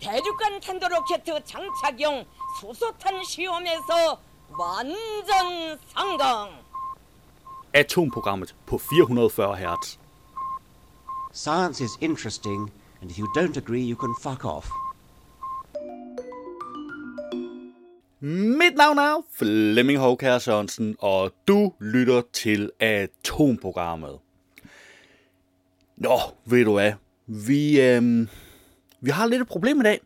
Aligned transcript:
대륙간 0.00 0.60
탄도로켓 0.60 1.24
장착용 1.44 2.24
수소탄 2.60 3.22
시험에서 3.24 4.20
완전 4.58 5.78
성공. 5.94 6.50
Atomprogrammet 7.72 8.54
på 8.66 8.78
440 8.78 9.54
Hz. 9.56 9.98
Science 11.32 11.80
is 11.80 11.96
interesting, 12.00 12.70
and 13.00 13.10
if 13.10 13.18
you 13.18 13.28
don't 13.34 13.56
agree, 13.56 13.82
you 13.82 13.96
can 13.96 14.14
fuck 14.20 14.44
off. 14.44 14.68
Mit 18.20 18.76
navn 18.76 18.98
er 18.98 19.24
Flemming 19.32 19.98
Håkær 19.98 20.38
Sørensen, 20.38 20.96
og 20.98 21.32
du 21.48 21.72
lytter 21.80 22.22
til 22.32 22.70
Atomprogrammet. 22.80 24.18
Nå, 25.96 26.18
ved 26.44 26.64
du 26.64 26.72
hvad? 26.72 26.92
Vi, 27.26 27.80
øhm, 27.80 28.28
vi 29.05 29.11
har 29.11 29.27
lidt 29.27 29.41
et 29.41 29.47
problem 29.47 29.79
i 29.79 29.83
dag. 29.83 29.99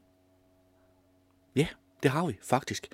Ja, 1.56 1.68
det 2.04 2.12
har 2.12 2.26
vi 2.26 2.38
faktisk. 2.44 2.88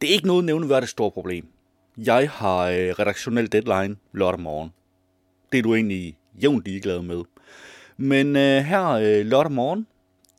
Det 0.00 0.10
er 0.10 0.12
ikke 0.12 0.26
noget 0.26 0.44
nævneværdigt 0.44 0.90
stort 0.90 1.12
problem. 1.12 1.46
Jeg 1.96 2.30
har 2.30 2.58
øh, 2.58 2.76
redaktionel 2.76 3.52
deadline 3.52 3.96
lørdag 4.12 4.40
morgen. 4.40 4.70
Det 5.52 5.58
er 5.58 5.62
du 5.62 5.74
egentlig 5.74 6.18
jævnt 6.42 6.64
ligeglad 6.64 7.02
med. 7.02 7.22
Men 7.96 8.36
øh, 8.36 8.62
her 8.62 8.88
øh, 8.88 9.26
lørdag 9.26 9.52
morgen, 9.52 9.86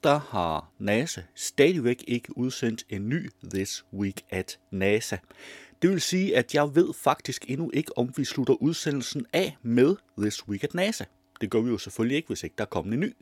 der 0.03 0.19
har 0.19 0.71
NASA 0.79 1.21
stadigvæk 1.35 2.03
ikke 2.07 2.37
udsendt 2.37 2.85
en 2.89 3.09
ny 3.09 3.29
This 3.53 3.85
Week 3.93 4.21
at 4.29 4.59
NASA. 4.71 5.17
Det 5.81 5.89
vil 5.89 6.01
sige, 6.01 6.37
at 6.37 6.55
jeg 6.55 6.75
ved 6.75 6.93
faktisk 6.93 7.45
endnu 7.47 7.71
ikke, 7.73 7.97
om 7.97 8.13
vi 8.17 8.25
slutter 8.25 8.53
udsendelsen 8.53 9.25
af 9.33 9.57
med 9.61 9.95
This 10.17 10.47
Week 10.47 10.63
at 10.63 10.73
NASA. 10.73 11.03
Det 11.41 11.49
gør 11.51 11.61
vi 11.61 11.69
jo 11.69 11.77
selvfølgelig 11.77 12.15
ikke, 12.15 12.27
hvis 12.27 12.43
ikke 12.43 12.55
der 12.57 12.65
kommer 12.65 12.93
en 12.93 12.99
ny. 12.99 13.13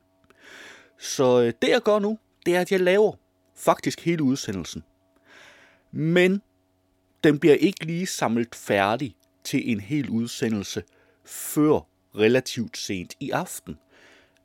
Så 1.00 1.42
øh, 1.42 1.54
det 1.62 1.70
jeg 1.70 1.82
gør 1.82 2.00
nu, 2.00 2.18
det 2.46 2.56
er, 2.56 2.62
at 2.62 2.72
jeg 2.72 2.80
laver 2.80 3.14
faktisk 3.56 4.06
hele 4.06 4.24
udsendelsen. 4.24 4.84
Men 5.92 6.42
den 7.24 7.40
bliver 7.40 7.56
ikke 7.56 7.86
lige 7.86 8.08
samlet 8.08 8.56
færdig 8.56 9.16
til 9.44 9.72
en 9.72 9.80
hel 9.80 10.10
udsendelse 10.10 10.84
før 11.26 11.80
relativt 12.16 12.78
sent 12.78 13.14
i 13.20 13.30
aften. 13.30 13.78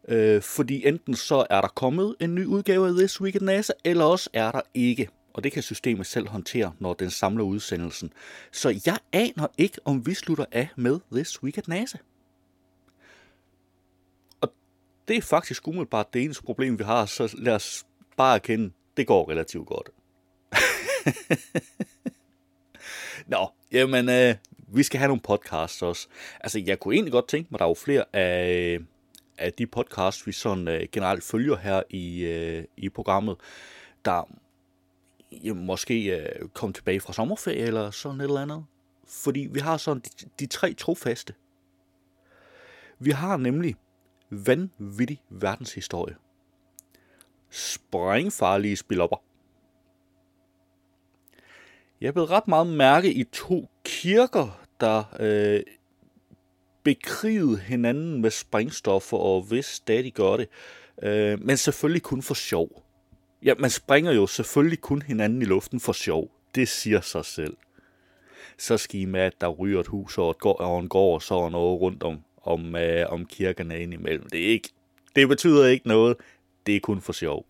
Øh, 0.09 0.43
fordi 0.43 0.87
enten 0.87 1.15
så 1.15 1.47
er 1.51 1.61
der 1.61 1.69
kommet 1.69 2.17
en 2.21 2.35
ny 2.35 2.45
udgave 2.45 2.89
af 2.89 2.95
This 2.95 3.21
Week 3.21 3.35
at 3.35 3.43
NASA, 3.43 3.73
eller 3.85 4.05
også 4.05 4.31
er 4.33 4.53
der 4.53 4.61
ikke. 4.75 5.09
Og 5.33 5.45
det 5.45 5.53
kan 5.53 5.63
systemet 5.63 6.07
selv 6.07 6.29
håndtere, 6.29 6.73
når 6.79 6.95
den 6.95 7.11
samler 7.11 7.45
udsendelsen. 7.45 8.13
Så 8.53 8.81
jeg 8.87 8.99
aner 9.13 9.47
ikke, 9.59 9.79
om 9.85 10.07
vi 10.07 10.15
slutter 10.15 10.45
af 10.53 10.69
med 10.77 11.01
This 11.13 11.43
Week 11.43 11.59
at 11.59 11.69
NASA. 11.69 11.99
Og 14.41 14.53
det 15.13 15.19
er 15.19 15.23
faktisk 15.23 15.69
umiddelbart 15.69 16.15
det 16.15 16.25
eneste 16.25 16.43
problem, 16.43 16.79
vi 16.79 16.85
har, 16.85 17.07
så 17.07 17.35
lad 17.39 17.55
os 17.55 17.87
bare 18.17 18.35
erkende, 18.35 18.73
det 18.97 19.07
går 19.07 19.31
relativt 19.31 19.67
godt. 19.67 19.91
Nå, 23.33 23.49
jamen, 23.73 24.09
øh, 24.09 24.35
vi 24.69 24.83
skal 24.83 24.99
have 24.99 25.09
nogle 25.09 25.21
podcasts 25.21 25.83
også. 25.83 26.09
Altså, 26.41 26.63
jeg 26.67 26.81
kunne 26.81 26.95
egentlig 26.95 27.13
godt 27.13 27.29
tænke 27.29 27.49
mig, 27.51 27.57
at 27.57 27.59
der 27.59 27.65
er 27.65 27.71
jo 27.71 27.75
flere 27.75 28.05
af, 28.13 28.79
af 29.39 29.53
de 29.53 29.67
podcasts, 29.67 30.27
vi 30.27 30.33
sådan 30.33 30.69
øh, 30.69 30.89
generelt 30.93 31.25
følger 31.25 31.57
her 31.57 31.83
i, 31.91 32.25
øh, 32.25 32.65
i 32.77 32.89
programmet, 32.89 33.37
der 34.05 34.29
ja, 35.33 35.53
måske 35.53 36.17
øh, 36.17 36.49
kom 36.49 36.73
tilbage 36.73 37.01
fra 37.01 37.13
sommerferie 37.13 37.67
eller 37.67 37.91
sådan 37.91 38.21
et 38.21 38.25
eller 38.25 38.43
andet. 38.43 38.65
Fordi 39.09 39.49
vi 39.51 39.61
har 39.61 39.77
sådan 39.77 40.03
de, 40.21 40.27
de 40.41 40.47
tre 40.47 40.75
trofaste. 40.75 41.35
Vi 42.99 43.11
har 43.11 43.37
nemlig 43.37 43.77
vanvittig 44.33 45.23
verdenshistorie. 45.31 46.17
Sprængfarlige 47.51 48.77
spilopper. 48.77 49.17
Jeg 52.01 52.15
blev 52.15 52.25
ret 52.25 52.49
meget 52.49 52.67
mærke 52.67 53.13
i 53.13 53.25
to 53.25 53.69
kirker, 53.85 54.61
der 54.81 55.05
øh, 55.21 55.61
bekrigede 56.83 57.59
hinanden 57.59 58.21
med 58.21 58.31
sprængstoffer, 58.31 59.17
og 59.17 59.43
hvis 59.43 59.65
stadig 59.65 60.13
gør 60.13 60.37
det. 60.37 60.49
Øh, 61.03 61.43
men 61.43 61.57
selvfølgelig 61.57 62.03
kun 62.03 62.23
for 62.23 62.35
sjov. 62.35 62.83
Ja, 63.43 63.55
man 63.59 63.71
springer 63.71 64.13
jo 64.13 64.27
selvfølgelig 64.27 64.81
kun 64.81 65.03
hinanden 65.03 65.43
i 65.43 65.45
luften 65.45 65.81
for 65.81 65.93
sjov. 65.93 66.31
Det 66.55 66.69
siger 66.69 67.01
sig 67.01 67.25
selv. 67.25 67.57
Så 68.59 68.79
skal 68.79 69.01
I 69.01 69.05
med, 69.05 69.21
at 69.21 69.41
der 69.41 69.49
ryger 69.49 69.81
et 69.81 69.87
hus 69.87 70.19
og, 70.19 70.31
et 70.31 70.39
går, 70.39 70.55
og 70.55 70.81
en 70.81 70.89
gård, 70.89 71.15
og 71.15 71.23
så 71.23 71.35
er 71.35 71.49
noget 71.49 71.81
rundt 71.81 72.03
om, 72.03 72.23
om, 72.45 72.77
øh, 72.77 73.07
om 73.09 73.27
kirkerne 73.27 73.83
indimellem. 73.83 74.31
Det, 74.31 74.45
er 74.45 74.49
ikke, 74.49 74.69
det 75.17 75.29
betyder 75.29 75.67
ikke 75.67 75.89
noget. 75.89 76.17
Det 76.67 76.77
er 76.77 76.81
kun 76.81 77.01
for 77.01 77.13
sjov 77.13 77.47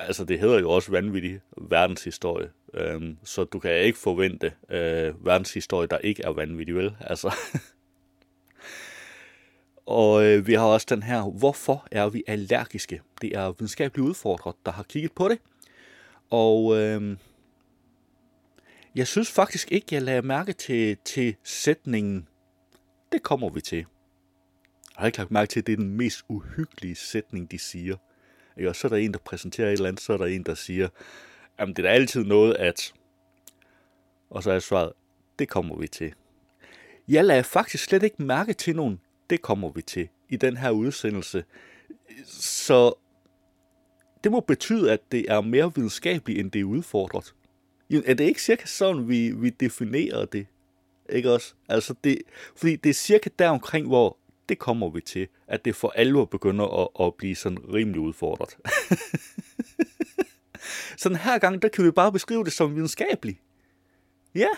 altså 0.00 0.24
det 0.24 0.40
hedder 0.40 0.60
jo 0.60 0.70
også 0.70 0.90
vanvittig 0.90 1.40
verdenshistorie, 1.56 2.50
øhm, 2.74 3.16
så 3.24 3.44
du 3.44 3.58
kan 3.58 3.74
ikke 3.74 3.98
forvente 3.98 4.52
øh, 4.70 5.26
verdenshistorie, 5.26 5.86
der 5.86 5.98
ikke 5.98 6.22
er 6.22 6.30
vanvittig, 6.30 6.74
vel? 6.74 6.96
Altså. 7.00 7.34
og 9.86 10.24
øh, 10.24 10.46
vi 10.46 10.54
har 10.54 10.64
også 10.64 10.86
den 10.90 11.02
her, 11.02 11.22
hvorfor 11.22 11.86
er 11.90 12.08
vi 12.08 12.22
allergiske? 12.26 13.00
Det 13.22 13.36
er 13.36 13.52
videnskabeligt 13.58 14.08
udfordret, 14.08 14.54
der 14.66 14.72
har 14.72 14.82
kigget 14.82 15.12
på 15.12 15.28
det. 15.28 15.38
Og 16.30 16.76
øh, 16.76 17.16
jeg 18.94 19.06
synes 19.06 19.30
faktisk 19.30 19.72
ikke, 19.72 19.86
jeg 19.90 20.02
lagde 20.02 20.22
mærke 20.22 20.52
til, 20.52 20.96
til 21.04 21.36
sætningen, 21.44 22.28
det 23.12 23.22
kommer 23.22 23.50
vi 23.50 23.60
til. 23.60 23.78
Jeg 23.78 23.86
har 24.96 25.06
ikke 25.06 25.18
lagt 25.18 25.30
mærke 25.30 25.48
til, 25.48 25.60
at 25.60 25.66
det 25.66 25.72
er 25.72 25.76
den 25.76 25.96
mest 25.96 26.24
uhyggelige 26.28 26.94
sætning, 26.94 27.50
de 27.50 27.58
siger. 27.58 27.96
Ikke? 28.56 28.68
Og 28.68 28.76
så 28.76 28.86
er 28.86 28.88
der 28.88 28.96
en, 28.96 29.12
der 29.12 29.18
præsenterer 29.18 29.68
et 29.68 29.72
eller 29.72 29.88
andet, 29.88 30.02
så 30.02 30.12
er 30.12 30.16
der 30.16 30.26
en, 30.26 30.42
der 30.42 30.54
siger, 30.54 30.88
jamen 31.58 31.76
det 31.76 31.84
er 31.84 31.88
da 31.88 31.94
altid 31.94 32.24
noget, 32.24 32.54
at... 32.54 32.92
Og 34.30 34.42
så 34.42 34.50
er 34.50 34.58
svaret, 34.58 34.92
det 35.38 35.48
kommer 35.48 35.76
vi 35.76 35.88
til. 35.88 36.14
Jeg 37.08 37.24
lagde 37.24 37.44
faktisk 37.44 37.84
slet 37.84 38.02
ikke 38.02 38.22
mærke 38.22 38.52
til 38.52 38.76
nogen, 38.76 39.00
det 39.30 39.42
kommer 39.42 39.68
vi 39.72 39.82
til 39.82 40.08
i 40.28 40.36
den 40.36 40.56
her 40.56 40.70
udsendelse. 40.70 41.44
Så 42.26 42.94
det 44.24 44.32
må 44.32 44.40
betyde, 44.40 44.92
at 44.92 45.00
det 45.12 45.30
er 45.30 45.40
mere 45.40 45.74
videnskabeligt, 45.74 46.40
end 46.40 46.50
det 46.50 46.60
er 46.60 46.64
udfordret. 46.64 47.34
Er 47.90 48.14
det 48.14 48.24
ikke 48.24 48.42
cirka 48.42 48.66
sådan, 48.66 49.08
vi, 49.08 49.30
vi 49.30 49.50
definerer 49.50 50.24
det? 50.24 50.46
Ikke 51.08 51.32
også? 51.32 51.54
Altså 51.68 51.94
det, 52.04 52.18
fordi 52.56 52.76
det 52.76 52.90
er 52.90 52.94
cirka 52.94 53.30
der 53.38 53.48
omkring, 53.48 53.86
hvor 53.86 54.16
det 54.48 54.58
kommer 54.58 54.90
vi 54.90 55.00
til, 55.00 55.28
at 55.46 55.64
det 55.64 55.76
for 55.76 55.92
alvor 55.96 56.24
begynder 56.24 56.82
at, 56.82 57.06
at 57.06 57.14
blive 57.14 57.36
sådan 57.36 57.58
rimelig 57.74 58.00
udfordret. 58.00 58.50
så 61.00 61.08
den 61.08 61.16
her 61.16 61.38
gang, 61.38 61.62
der 61.62 61.68
kan 61.68 61.84
vi 61.84 61.90
bare 61.90 62.12
beskrive 62.12 62.44
det 62.44 62.52
som 62.52 62.74
videnskabeligt. 62.74 63.38
Ja. 64.34 64.48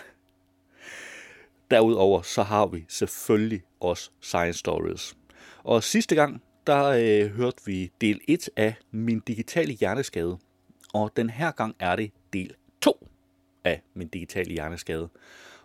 Derudover 1.71 2.21
så 2.21 2.43
har 2.43 2.65
vi 2.65 2.85
selvfølgelig 2.89 3.63
også 3.79 4.09
Science 4.21 4.59
Stories. 4.59 5.17
Og 5.63 5.83
sidste 5.83 6.15
gang, 6.15 6.41
der 6.67 6.83
øh, 6.83 7.31
hørte 7.31 7.65
vi 7.65 7.91
del 8.01 8.19
1 8.27 8.49
af 8.55 8.75
Min 8.91 9.19
Digitale 9.19 9.73
Hjerneskade. 9.73 10.37
Og 10.93 11.11
den 11.15 11.29
her 11.29 11.51
gang 11.51 11.75
er 11.79 11.95
det 11.95 12.11
del 12.33 12.53
af 13.63 13.81
Min 13.93 14.07
Digitale 14.07 14.51
Hjerneskade. 14.53 15.09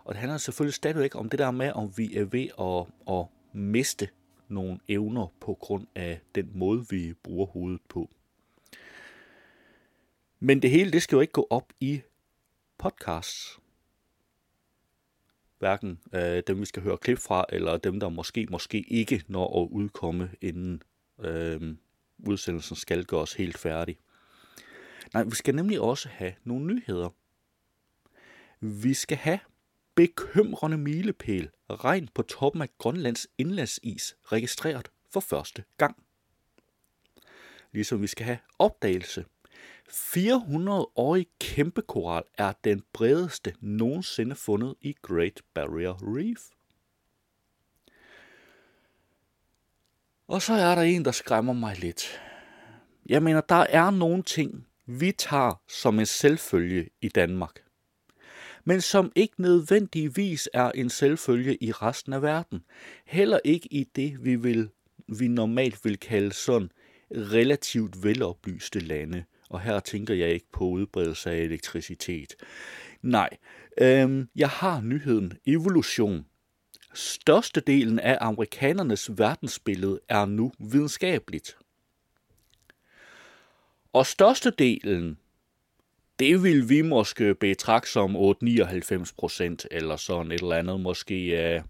Og 0.03 0.13
det 0.13 0.19
handler 0.19 0.37
selvfølgelig 0.37 0.73
stadigvæk 0.73 1.15
om 1.15 1.29
det 1.29 1.39
der 1.39 1.51
med, 1.51 1.71
om 1.71 1.97
vi 1.97 2.15
er 2.15 2.25
ved 2.25 2.47
at, 2.59 3.15
at 3.15 3.25
miste 3.53 4.09
nogle 4.47 4.79
evner 4.87 5.27
på 5.39 5.53
grund 5.53 5.87
af 5.95 6.19
den 6.35 6.51
måde, 6.53 6.85
vi 6.89 7.13
bruger 7.23 7.45
hovedet 7.45 7.81
på. 7.89 8.09
Men 10.39 10.61
det 10.61 10.69
hele, 10.69 10.91
det 10.91 11.01
skal 11.01 11.15
jo 11.15 11.21
ikke 11.21 11.33
gå 11.33 11.47
op 11.49 11.73
i 11.79 12.01
podcasts. 12.77 13.59
Hverken 15.59 15.99
øh, 16.13 16.43
dem, 16.47 16.59
vi 16.59 16.65
skal 16.65 16.83
høre 16.83 16.97
klip 16.97 17.17
fra, 17.17 17.45
eller 17.49 17.77
dem, 17.77 17.99
der 17.99 18.09
måske, 18.09 18.47
måske 18.49 18.79
ikke 18.79 19.23
når 19.27 19.63
at 19.63 19.69
udkomme, 19.71 20.31
inden 20.41 20.83
øh, 21.19 21.75
udsendelsen 22.27 22.75
skal 22.75 23.05
gøres 23.05 23.33
helt 23.33 23.57
færdig. 23.57 23.97
Nej, 25.13 25.23
vi 25.23 25.35
skal 25.35 25.55
nemlig 25.55 25.81
også 25.81 26.09
have 26.09 26.33
nogle 26.43 26.65
nyheder. 26.65 27.09
Vi 28.61 28.93
skal 28.93 29.17
have 29.17 29.39
bekymrende 29.95 30.77
milepæl. 30.77 31.49
Regn 31.69 32.09
på 32.15 32.21
toppen 32.21 32.61
af 32.61 32.69
Grønlands 32.77 33.27
indlandsis 33.37 34.15
registreret 34.23 34.91
for 35.09 35.19
første 35.19 35.63
gang. 35.77 36.03
Ligesom 37.71 38.01
vi 38.01 38.07
skal 38.07 38.25
have 38.25 38.37
opdagelse. 38.59 39.25
400-årig 39.89 41.27
kæmpekoral 41.39 42.23
er 42.37 42.53
den 42.63 42.83
bredeste 42.93 43.55
nogensinde 43.61 44.35
fundet 44.35 44.75
i 44.81 44.95
Great 45.01 45.41
Barrier 45.53 45.95
Reef. 46.01 46.41
Og 50.27 50.41
så 50.41 50.53
er 50.53 50.75
der 50.75 50.81
en, 50.81 51.05
der 51.05 51.11
skræmmer 51.11 51.53
mig 51.53 51.79
lidt. 51.79 52.21
Jeg 53.05 53.23
mener, 53.23 53.41
der 53.41 53.65
er 53.69 53.91
nogle 53.91 54.23
ting, 54.23 54.67
vi 54.85 55.11
tager 55.11 55.61
som 55.67 55.99
en 55.99 56.05
selvfølge 56.05 56.89
i 57.01 57.09
Danmark 57.09 57.68
men 58.65 58.81
som 58.81 59.11
ikke 59.15 59.41
nødvendigvis 59.41 60.49
er 60.53 60.71
en 60.71 60.89
selvfølge 60.89 61.63
i 61.63 61.71
resten 61.71 62.13
af 62.13 62.21
verden. 62.21 62.63
Heller 63.05 63.39
ikke 63.43 63.73
i 63.73 63.83
det, 63.83 64.25
vi, 64.25 64.35
vil, 64.35 64.69
vi 65.07 65.27
normalt 65.27 65.85
vil 65.85 65.97
kalde 65.97 66.33
sådan 66.33 66.71
relativt 67.11 68.03
veloplyste 68.03 68.79
lande. 68.79 69.23
Og 69.49 69.61
her 69.61 69.79
tænker 69.79 70.13
jeg 70.13 70.29
ikke 70.29 70.51
på 70.51 70.65
udbredelse 70.65 71.31
af 71.31 71.37
elektricitet. 71.37 72.35
Nej, 73.01 73.29
øhm, 73.81 74.29
jeg 74.35 74.49
har 74.49 74.81
nyheden 74.81 75.33
evolution. 75.45 76.25
Størstedelen 76.93 77.99
af 77.99 78.17
amerikanernes 78.21 79.11
verdensbillede 79.17 79.99
er 80.09 80.25
nu 80.25 80.51
videnskabeligt. 80.59 81.57
Og 83.93 84.05
størstedelen, 84.05 85.17
det 86.19 86.43
vil 86.43 86.69
vi 86.69 86.81
måske 86.81 87.35
betragte 87.35 87.91
som 87.91 88.15
8-99 88.15 89.13
procent, 89.17 89.67
eller 89.71 89.95
sådan 89.95 90.31
et 90.31 90.41
eller 90.41 90.55
andet, 90.55 90.79
måske, 90.79 91.15
øh, 91.15 91.61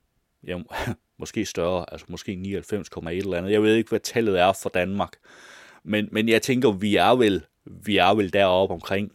ja, 0.48 0.58
måske 1.20 1.46
større, 1.46 1.86
altså 1.92 2.06
måske 2.10 2.32
99,1 2.32 3.10
eller 3.10 3.38
andet. 3.38 3.52
Jeg 3.52 3.64
ved 3.64 3.76
ikke, 3.76 3.90
hvad 3.90 4.00
tallet 4.00 4.40
er 4.40 4.54
for 4.54 4.70
Danmark. 4.70 5.14
Men, 5.84 6.10
men 6.12 6.30
jeg 6.30 6.42
tænker, 6.42 6.72
vi 6.72 6.96
er 6.96 7.16
vel, 7.16 7.46
vi 7.66 7.98
er 7.98 8.14
vel 8.14 8.34
deroppe 8.34 8.74
omkring. 8.74 9.12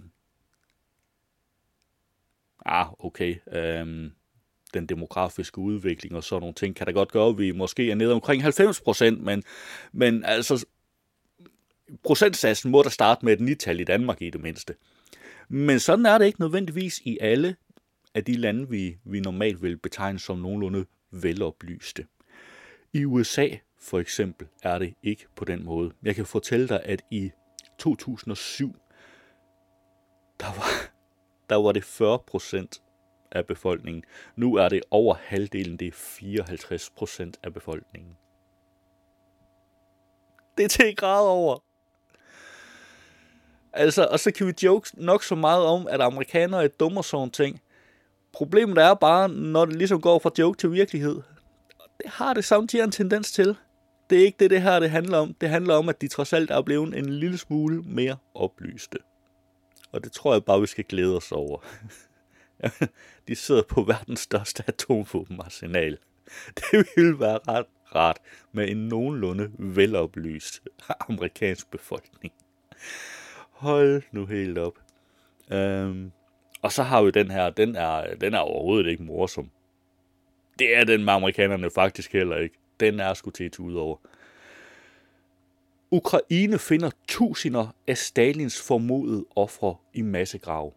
Ah, 2.66 2.86
okay. 2.98 3.36
Øhm, 3.52 4.12
den 4.75 4.86
demografiske 4.86 5.58
udvikling 5.58 6.16
og 6.16 6.25
sådan 6.25 6.40
nogle 6.40 6.54
ting, 6.54 6.76
kan 6.76 6.86
da 6.86 6.92
godt 6.92 7.12
gøre, 7.12 7.28
at 7.28 7.38
vi 7.38 7.52
måske 7.52 7.90
er 7.90 7.94
nede 7.94 8.12
omkring 8.12 8.42
90 8.42 8.81
procent, 8.81 9.22
men, 9.22 9.42
men 9.92 10.25
altså, 10.25 10.66
procentsatsen 12.04 12.70
må 12.70 12.82
der 12.82 12.90
starte 12.90 13.25
med 13.25 13.32
et 13.32 13.40
nital 13.40 13.81
i 13.81 13.84
Danmark 13.84 14.22
i 14.22 14.31
det 14.31 14.42
mindste. 14.42 14.75
Men 15.49 15.81
sådan 15.81 16.06
er 16.06 16.19
det 16.19 16.26
ikke 16.26 16.41
nødvendigvis 16.41 17.00
i 17.05 17.19
alle 17.20 17.56
af 18.14 18.25
de 18.25 18.37
lande, 18.37 18.69
vi, 18.69 18.99
vi 19.05 19.20
normalt 19.20 19.62
vil 19.62 19.79
betegne 19.79 20.19
som 20.19 20.38
nogenlunde 20.38 20.85
veloplyste. 21.11 22.06
I 22.93 23.05
USA 23.05 23.49
for 23.79 23.99
eksempel 23.99 24.49
er 24.62 24.79
det 24.79 24.94
ikke 25.02 25.26
på 25.37 25.44
den 25.44 25.64
måde. 25.64 25.93
Jeg 26.02 26.14
kan 26.14 26.26
fortælle 26.26 26.69
dig, 26.69 26.81
at 26.85 27.02
i 27.11 27.31
2007, 27.79 28.76
der 30.41 30.46
var, 30.46 30.91
der 31.50 31.56
var 31.56 31.73
det 31.73 31.85
40 31.85 32.19
procent 32.19 32.82
af 33.32 33.46
befolkningen. 33.46 34.05
Nu 34.37 34.55
er 34.55 34.69
det 34.69 34.82
over 34.91 35.14
halvdelen, 35.14 35.76
det 35.76 35.88
er 35.88 35.93
54 35.93 36.91
procent 36.91 37.38
af 37.43 37.55
befolkningen. 37.55 38.17
Det 40.56 40.64
er 40.64 40.69
til 40.69 40.96
grad 40.96 41.29
over. 41.29 41.63
Altså, 43.76 44.06
og 44.11 44.21
så 44.21 44.31
kan 44.31 44.47
vi 44.47 44.53
joke 44.62 44.91
nok 44.94 45.23
så 45.23 45.35
meget 45.35 45.65
om, 45.65 45.87
at 45.87 46.00
amerikanere 46.00 46.65
er 46.65 46.69
dumme 46.69 47.00
og 47.00 47.05
sådan 47.05 47.31
ting. 47.31 47.61
Problemet 48.32 48.79
er 48.79 48.94
bare, 48.94 49.29
når 49.29 49.65
det 49.65 49.76
ligesom 49.76 50.00
går 50.00 50.19
fra 50.19 50.31
joke 50.38 50.59
til 50.59 50.73
virkelighed. 50.73 51.21
Det 52.03 52.11
har 52.11 52.35
det 52.35 52.44
samtidig 52.44 52.85
en 52.85 52.91
tendens 52.91 53.32
til. 53.32 53.56
Det 54.11 54.19
er 54.21 54.25
ikke 54.25 54.37
det, 54.41 54.50
det 54.50 54.62
her 54.62 54.81
det 54.81 54.91
handler 54.91 55.19
om. 55.19 55.35
Det 55.41 55.49
handler 55.49 55.75
om, 55.75 55.88
at 55.88 56.00
de 56.00 56.09
trods 56.09 56.32
alt 56.32 56.50
er 56.50 56.62
blevet 56.62 56.99
en 56.99 57.09
lille 57.09 57.38
smule 57.38 57.82
mere 57.82 58.17
oplyste. 58.35 58.99
Og 59.93 60.05
det 60.05 60.12
tror 60.12 60.32
jeg 60.32 60.44
bare, 60.44 60.61
vi 60.61 60.67
skal 60.67 60.85
glæde 60.85 61.17
os 61.17 61.32
over. 61.32 61.59
de 63.29 63.35
sidder 63.37 63.62
på 63.62 63.82
verdens 63.82 64.20
største 64.20 64.65
atomvåbenarsenal. 64.67 65.99
Det 66.56 66.87
ville 66.97 67.20
være 67.20 67.38
ret 67.49 67.67
rart 67.94 68.19
med 68.53 68.69
en 68.69 68.88
nogenlunde 68.88 69.50
veloplyst 69.59 70.62
amerikansk 71.09 71.70
befolkning. 71.70 72.32
Hold 73.64 74.02
nu 74.12 74.26
helt 74.26 74.58
op. 74.58 74.78
Um, 75.50 76.12
og 76.62 76.72
så 76.72 76.82
har 76.82 77.02
vi 77.02 77.11
den 77.11 77.31
her, 77.31 77.50
den 77.50 77.76
er, 77.76 78.14
den 78.14 78.34
er 78.34 78.38
overhovedet 78.38 78.90
ikke 78.90 79.02
morsom. 79.02 79.50
Det 80.58 80.76
er 80.76 80.84
den 80.84 81.05
med 81.05 81.12
amerikanerne 81.12 81.70
faktisk 81.70 82.12
heller 82.12 82.37
ikke. 82.37 82.55
Den 82.81 83.00
er 83.00 83.14
sgu 83.14 83.31
til 83.31 83.50
ud 83.58 83.75
over. 83.75 83.96
Ukraine 85.90 86.58
finder 86.58 86.90
tusinder 87.08 87.75
af 87.87 87.99
Stalins 87.99 88.66
formodede 88.66 89.25
ofre 89.37 89.76
i 89.94 90.02
massegrave. 90.02 90.72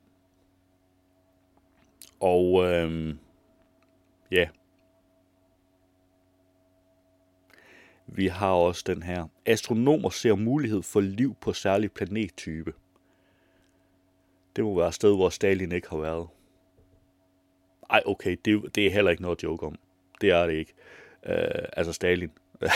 Og 2.19 2.63
øhm, 2.65 3.19
ja, 4.31 4.47
vi 8.07 8.27
har 8.27 8.51
også 8.51 8.83
den 8.87 9.03
her. 9.03 9.27
Astronomer 9.45 10.09
ser 10.09 10.35
mulighed 10.35 10.83
for 10.83 11.01
liv 11.01 11.35
på 11.41 11.53
særlig 11.53 11.91
planettype. 11.91 12.73
Det 14.55 14.63
må 14.63 14.75
være 14.77 14.87
et 14.87 14.93
sted, 14.93 15.15
hvor 15.15 15.29
Stalin 15.29 15.71
ikke 15.71 15.89
har 15.89 15.97
været. 15.97 16.27
Ej, 17.89 18.01
okay, 18.05 18.37
det, 18.45 18.75
det 18.75 18.87
er 18.87 18.91
heller 18.91 19.11
ikke 19.11 19.21
noget 19.21 19.37
at 19.37 19.43
joke 19.43 19.65
om. 19.65 19.75
Det 20.21 20.29
er 20.29 20.45
det 20.45 20.53
ikke. 20.53 20.73
Øh, 21.25 21.65
altså 21.73 21.93
Stalin. 21.93 22.31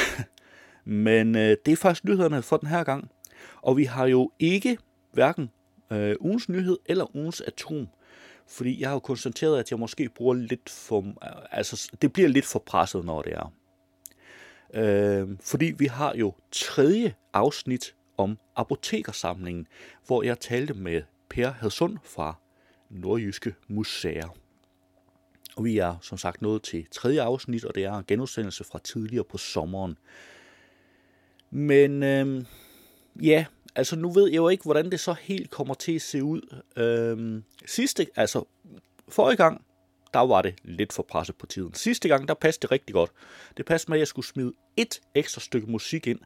Men 0.85 1.35
øh, 1.35 1.57
det 1.65 1.71
er 1.71 1.75
faktisk 1.75 2.05
nyhederne 2.05 2.41
for 2.41 2.57
den 2.57 2.67
her 2.67 2.83
gang. 2.83 3.11
Og 3.61 3.77
vi 3.77 3.83
har 3.83 4.05
jo 4.05 4.31
ikke 4.39 4.77
hverken 5.11 5.49
øh, 5.91 6.15
ugens 6.19 6.49
nyhed 6.49 6.77
eller 6.85 7.15
ugens 7.15 7.41
atom. 7.41 7.87
Fordi 8.47 8.81
jeg 8.81 8.89
har 8.89 8.95
jo 8.95 8.99
konstateret, 8.99 9.59
at 9.59 9.71
jeg 9.71 9.79
måske 9.79 10.09
bruger 10.09 10.33
lidt 10.33 10.69
for... 10.69 11.05
Altså, 11.51 11.91
det 12.01 12.13
bliver 12.13 12.29
lidt 12.29 12.45
for 12.45 12.59
presset, 12.59 13.05
når 13.05 13.21
det 13.21 13.33
er. 13.33 13.53
Øh, 14.73 15.29
fordi 15.41 15.65
vi 15.65 15.85
har 15.85 16.15
jo 16.15 16.33
tredje 16.51 17.15
afsnit 17.33 17.95
om 18.18 18.38
apotekersamlingen, 18.56 19.68
hvor 20.07 20.23
jeg 20.23 20.39
talte 20.39 20.73
med 20.73 21.01
Per 21.29 21.51
Hadsund 21.51 21.97
fra 22.03 22.35
Nordjyske 22.89 23.56
Museer. 23.68 24.38
Og 25.56 25.63
vi 25.63 25.77
er 25.77 25.95
som 26.01 26.18
sagt 26.18 26.41
nået 26.41 26.62
til 26.62 26.88
tredje 26.91 27.21
afsnit, 27.21 27.65
og 27.65 27.75
det 27.75 27.83
er 27.83 27.94
en 27.94 28.03
genudsendelse 28.07 28.63
fra 28.63 28.79
tidligere 28.83 29.23
på 29.23 29.38
sommeren. 29.38 29.97
Men 31.50 32.03
øh, 32.03 32.45
ja, 33.21 33.45
altså 33.75 33.95
nu 33.95 34.12
ved 34.12 34.27
jeg 34.27 34.38
jo 34.38 34.50
ikke, 34.50 34.63
hvordan 34.63 34.91
det 34.91 35.00
så 35.00 35.15
helt 35.21 35.50
kommer 35.50 35.74
til 35.74 35.95
at 35.95 36.01
se 36.01 36.24
ud. 36.24 36.62
Øh, 36.77 37.41
sidste, 37.65 38.07
altså 38.15 38.44
forrige 39.07 39.38
gang, 39.38 39.65
der 40.13 40.19
var 40.19 40.41
det 40.41 40.55
lidt 40.63 40.93
for 40.93 41.03
presset 41.03 41.35
på 41.35 41.45
tiden. 41.45 41.73
Sidste 41.73 42.07
gang, 42.07 42.27
der 42.27 42.33
passede 42.33 42.61
det 42.61 42.71
rigtig 42.71 42.93
godt. 42.93 43.11
Det 43.57 43.65
passede 43.65 43.91
med, 43.91 43.97
at 43.97 43.99
jeg 43.99 44.07
skulle 44.07 44.25
smide 44.25 44.53
et 44.77 45.01
ekstra 45.15 45.41
stykke 45.41 45.71
musik 45.71 46.07
ind, 46.07 46.19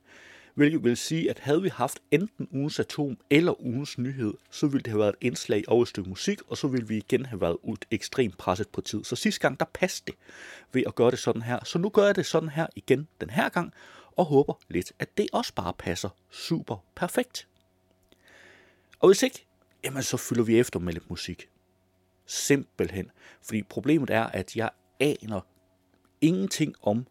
hvilket 0.55 0.83
vil 0.83 0.97
sige, 0.97 1.29
at 1.29 1.39
havde 1.39 1.61
vi 1.61 1.69
haft 1.69 1.99
enten 2.11 2.47
ugens 2.51 2.79
atom 2.79 3.17
eller 3.29 3.61
ugens 3.61 3.97
nyhed, 3.97 4.33
så 4.51 4.67
ville 4.67 4.83
det 4.83 4.87
have 4.87 4.99
været 4.99 5.09
et 5.09 5.27
indslag 5.27 5.63
over 5.67 5.81
et 5.81 5.87
stykke 5.87 6.09
musik, 6.09 6.41
og 6.47 6.57
så 6.57 6.67
ville 6.67 6.87
vi 6.87 6.97
igen 6.97 7.25
have 7.25 7.41
været 7.41 7.57
ud 7.63 7.77
ekstremt 7.91 8.37
presset 8.37 8.69
på 8.69 8.81
tid. 8.81 9.03
Så 9.03 9.15
sidste 9.15 9.41
gang, 9.41 9.59
der 9.59 9.65
passede 9.73 10.11
det 10.11 10.15
ved 10.73 10.83
at 10.87 10.95
gøre 10.95 11.11
det 11.11 11.19
sådan 11.19 11.41
her. 11.41 11.59
Så 11.63 11.79
nu 11.79 11.89
gør 11.89 12.05
jeg 12.05 12.15
det 12.15 12.25
sådan 12.25 12.49
her 12.49 12.67
igen 12.75 13.07
den 13.21 13.29
her 13.29 13.49
gang, 13.49 13.73
og 14.17 14.25
håber 14.25 14.53
lidt, 14.69 14.91
at 14.99 15.17
det 15.17 15.27
også 15.33 15.53
bare 15.53 15.73
passer 15.73 16.09
super 16.31 16.83
perfekt. 16.95 17.47
Og 18.99 19.09
hvis 19.09 19.23
ikke, 19.23 19.45
jamen 19.83 20.03
så 20.03 20.17
fylder 20.17 20.43
vi 20.43 20.59
efter 20.59 20.79
med 20.79 20.93
lidt 20.93 21.09
musik. 21.09 21.49
Simpelthen. 22.25 23.11
Fordi 23.41 23.63
problemet 23.63 24.09
er, 24.09 24.23
at 24.23 24.55
jeg 24.55 24.69
aner 24.99 25.41
ingenting 26.21 26.75
om, 26.81 27.07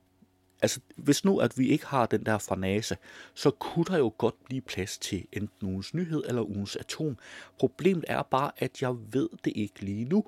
altså 0.62 0.80
hvis 0.96 1.24
nu, 1.24 1.38
at 1.38 1.58
vi 1.58 1.68
ikke 1.68 1.86
har 1.86 2.06
den 2.06 2.26
der 2.26 2.38
fra 2.38 2.56
NASA, 2.56 2.94
så 3.34 3.50
kunne 3.50 3.84
der 3.84 3.98
jo 3.98 4.12
godt 4.18 4.44
blive 4.44 4.60
plads 4.60 4.98
til 4.98 5.26
enten 5.32 5.68
ugens 5.68 5.94
nyhed 5.94 6.22
eller 6.28 6.42
ugens 6.42 6.76
atom. 6.76 7.18
Problemet 7.58 8.04
er 8.08 8.22
bare, 8.22 8.50
at 8.56 8.82
jeg 8.82 8.94
ved 9.12 9.28
det 9.44 9.52
ikke 9.56 9.80
lige 9.80 10.04
nu. 10.04 10.24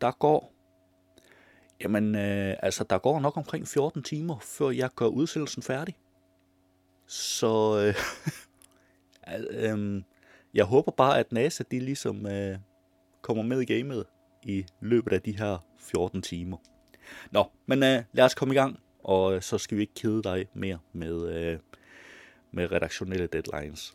Der 0.00 0.10
går 0.10 0.52
Jamen, 1.82 2.14
øh, 2.14 2.56
altså, 2.62 2.84
der 2.84 2.98
går 2.98 3.20
nok 3.20 3.36
omkring 3.36 3.68
14 3.68 4.02
timer, 4.02 4.38
før 4.38 4.70
jeg 4.70 4.90
gør 4.96 5.06
udsendelsen 5.06 5.62
færdig. 5.62 5.96
Så 7.06 7.78
øh, 7.78 7.94
øh, 9.64 10.02
jeg 10.54 10.64
håber 10.64 10.92
bare, 10.92 11.18
at 11.18 11.32
NASA 11.32 11.64
de 11.70 11.80
ligesom 11.80 12.26
øh, 12.26 12.58
kommer 13.22 13.42
med 13.42 13.60
i 13.60 13.64
gamet 13.64 14.06
i 14.42 14.64
løbet 14.80 15.12
af 15.12 15.22
de 15.22 15.38
her 15.38 15.64
14 15.78 16.22
timer. 16.22 16.56
Nå, 17.30 17.44
men 17.66 17.82
øh, 17.82 18.02
lad 18.12 18.24
os 18.24 18.34
komme 18.34 18.54
i 18.54 18.56
gang, 18.56 18.78
og 19.04 19.34
øh, 19.34 19.42
så 19.42 19.58
skal 19.58 19.76
vi 19.76 19.82
ikke 19.82 19.94
kede 19.94 20.22
dig 20.22 20.46
mere 20.54 20.78
med, 20.92 21.28
øh, 21.28 21.58
med 22.52 22.72
redaktionelle 22.72 23.26
deadlines. 23.26 23.94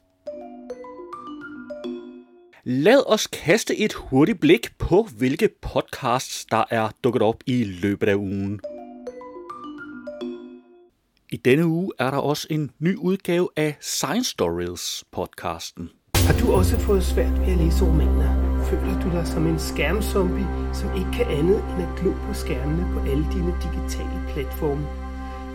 Lad 2.64 3.12
os 3.12 3.28
kaste 3.28 3.78
et 3.78 3.94
hurtigt 3.94 4.40
blik 4.40 4.78
på, 4.78 5.08
hvilke 5.18 5.50
podcasts, 5.62 6.46
der 6.46 6.64
er 6.70 6.90
dukket 7.04 7.22
op 7.22 7.44
i 7.46 7.64
løbet 7.64 8.08
af 8.08 8.16
ugen. 8.16 8.60
I 11.32 11.38
denne 11.38 11.68
uge 11.68 11.92
er 12.00 12.12
der 12.12 12.18
også 12.18 12.48
en 12.50 12.72
ny 12.80 12.96
udgave 12.96 13.50
af 13.56 13.78
Science 13.82 14.30
Stories 14.30 15.04
podcasten. 15.12 15.90
Har 16.16 16.40
du 16.40 16.54
også 16.54 16.80
fået 16.80 17.04
svært 17.04 17.40
ved 17.40 17.48
at 17.48 17.58
læse 17.58 17.86
romaner? 17.86 18.45
Føler 18.66 19.02
du 19.02 19.10
dig 19.10 19.28
som 19.28 19.48
en 19.48 19.60
skærmzombie, 19.60 20.48
som 20.74 20.90
ikke 20.98 21.12
kan 21.14 21.28
andet 21.28 21.64
end 21.70 21.82
at 21.84 22.00
glo 22.00 22.12
på 22.28 22.34
skærmene 22.34 22.88
på 22.94 23.00
alle 23.00 23.26
dine 23.34 23.54
digitale 23.64 24.20
platforme? 24.30 24.88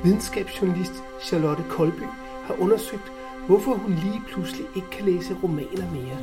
Videnskabsjournalist 0.04 0.92
Charlotte 1.22 1.62
Kolby 1.68 2.06
har 2.46 2.54
undersøgt, 2.60 3.12
hvorfor 3.46 3.74
hun 3.74 3.92
lige 3.92 4.22
pludselig 4.32 4.66
ikke 4.76 4.90
kan 4.90 5.04
læse 5.04 5.36
romaner 5.42 5.90
mere. 5.92 6.18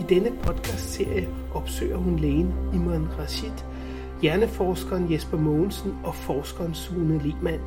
I 0.00 0.02
denne 0.02 0.30
podcast-serie 0.42 1.28
opsøger 1.54 1.96
hun 1.96 2.16
lægen 2.16 2.54
Imran 2.74 3.08
Rashid, 3.18 3.56
hjerneforskeren 4.22 5.12
Jesper 5.12 5.38
Mogensen 5.38 5.94
og 6.04 6.14
forskeren 6.14 6.74
Sune 6.74 7.18
Lehmann, 7.18 7.60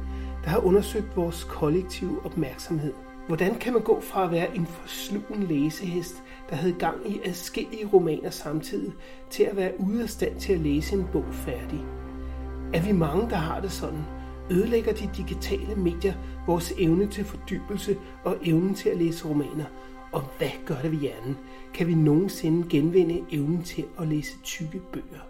der 0.43 0.49
har 0.49 0.59
undersøgt 0.59 1.17
vores 1.17 1.43
kollektive 1.43 2.25
opmærksomhed. 2.25 2.93
Hvordan 3.27 3.55
kan 3.55 3.73
man 3.73 3.81
gå 3.81 4.01
fra 4.01 4.23
at 4.23 4.31
være 4.31 4.55
en 4.55 4.65
forslugen 4.65 5.43
læsehest, 5.43 6.23
der 6.49 6.55
havde 6.55 6.73
gang 6.73 7.11
i 7.11 7.19
adskillige 7.25 7.89
romaner 7.93 8.29
samtidig, 8.29 8.93
til 9.29 9.43
at 9.43 9.55
være 9.55 9.79
ude 9.79 10.03
af 10.03 10.09
stand 10.09 10.39
til 10.39 10.53
at 10.53 10.59
læse 10.59 10.95
en 10.95 11.05
bog 11.11 11.25
færdig? 11.31 11.85
Er 12.73 12.81
vi 12.81 12.91
mange, 12.91 13.29
der 13.29 13.35
har 13.35 13.61
det 13.61 13.71
sådan? 13.71 14.03
Ødelægger 14.51 14.93
de 14.93 15.09
digitale 15.17 15.75
medier 15.75 16.13
vores 16.47 16.73
evne 16.77 17.07
til 17.07 17.25
fordybelse 17.25 17.97
og 18.23 18.37
evnen 18.43 18.75
til 18.75 18.89
at 18.89 18.97
læse 18.97 19.29
romaner? 19.29 19.65
Og 20.11 20.21
hvad 20.37 20.51
gør 20.65 20.75
det 20.81 20.91
ved 20.91 20.99
hjernen? 20.99 21.37
Kan 21.73 21.87
vi 21.87 21.93
nogensinde 21.93 22.69
genvinde 22.69 23.23
evnen 23.31 23.63
til 23.63 23.85
at 23.99 24.07
læse 24.07 24.37
tykke 24.43 24.81
bøger? 24.93 25.25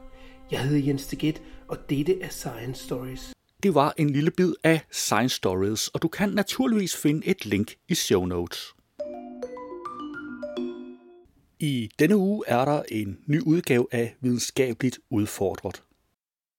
Jeg 0.51 0.59
hedder 0.59 0.87
Jens 0.87 1.07
Deget, 1.07 1.41
og 1.67 1.89
dette 1.89 2.21
er 2.21 2.29
Science 2.29 2.83
Stories. 2.83 3.34
Det 3.63 3.75
var 3.75 3.93
en 3.97 4.09
lille 4.09 4.31
bid 4.31 4.53
af 4.63 4.81
Science 4.91 5.35
Stories, 5.35 5.87
og 5.87 6.01
du 6.01 6.07
kan 6.07 6.29
naturligvis 6.29 6.95
finde 6.95 7.27
et 7.27 7.45
link 7.45 7.73
i 7.89 7.95
show 7.95 8.25
notes. 8.25 8.73
I 11.59 11.89
denne 11.99 12.17
uge 12.17 12.43
er 12.47 12.65
der 12.65 12.83
en 12.91 13.17
ny 13.27 13.41
udgave 13.41 13.87
af 13.91 14.15
Videnskabeligt 14.21 14.99
Udfordret. 15.09 15.83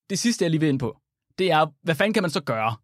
Det 0.09 0.19
sidste, 0.19 0.43
jeg 0.43 0.51
lige 0.51 0.59
vil 0.61 0.69
ind 0.69 0.79
på, 0.79 0.97
det 1.37 1.51
er, 1.51 1.65
hvad 1.81 1.95
fanden 1.95 2.13
kan 2.13 2.23
man 2.23 2.29
så 2.29 2.41
gøre? 2.41 2.75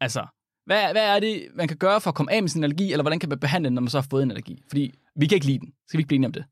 Altså, 0.00 0.26
hvad, 0.66 0.92
hvad 0.92 1.02
er 1.16 1.20
det, 1.20 1.48
man 1.54 1.68
kan 1.68 1.76
gøre 1.76 2.00
for 2.00 2.10
at 2.10 2.14
komme 2.14 2.32
af 2.32 2.42
med 2.42 2.48
sin 2.48 2.64
allergi, 2.64 2.92
eller 2.92 3.02
hvordan 3.02 3.18
kan 3.18 3.28
man 3.28 3.38
behandle 3.38 3.66
den, 3.66 3.74
når 3.74 3.82
man 3.82 3.88
så 3.90 4.00
har 4.00 4.06
fået 4.10 4.22
en 4.22 4.30
allergi? 4.30 4.62
Fordi 4.68 4.94
vi 5.16 5.26
kan 5.26 5.36
ikke 5.36 5.46
lide 5.46 5.58
den. 5.58 5.72
Skal 5.88 5.98
vi 5.98 6.00
ikke 6.00 6.08
blive 6.08 6.16
enige 6.16 6.26
om 6.26 6.32
det? 6.32 6.44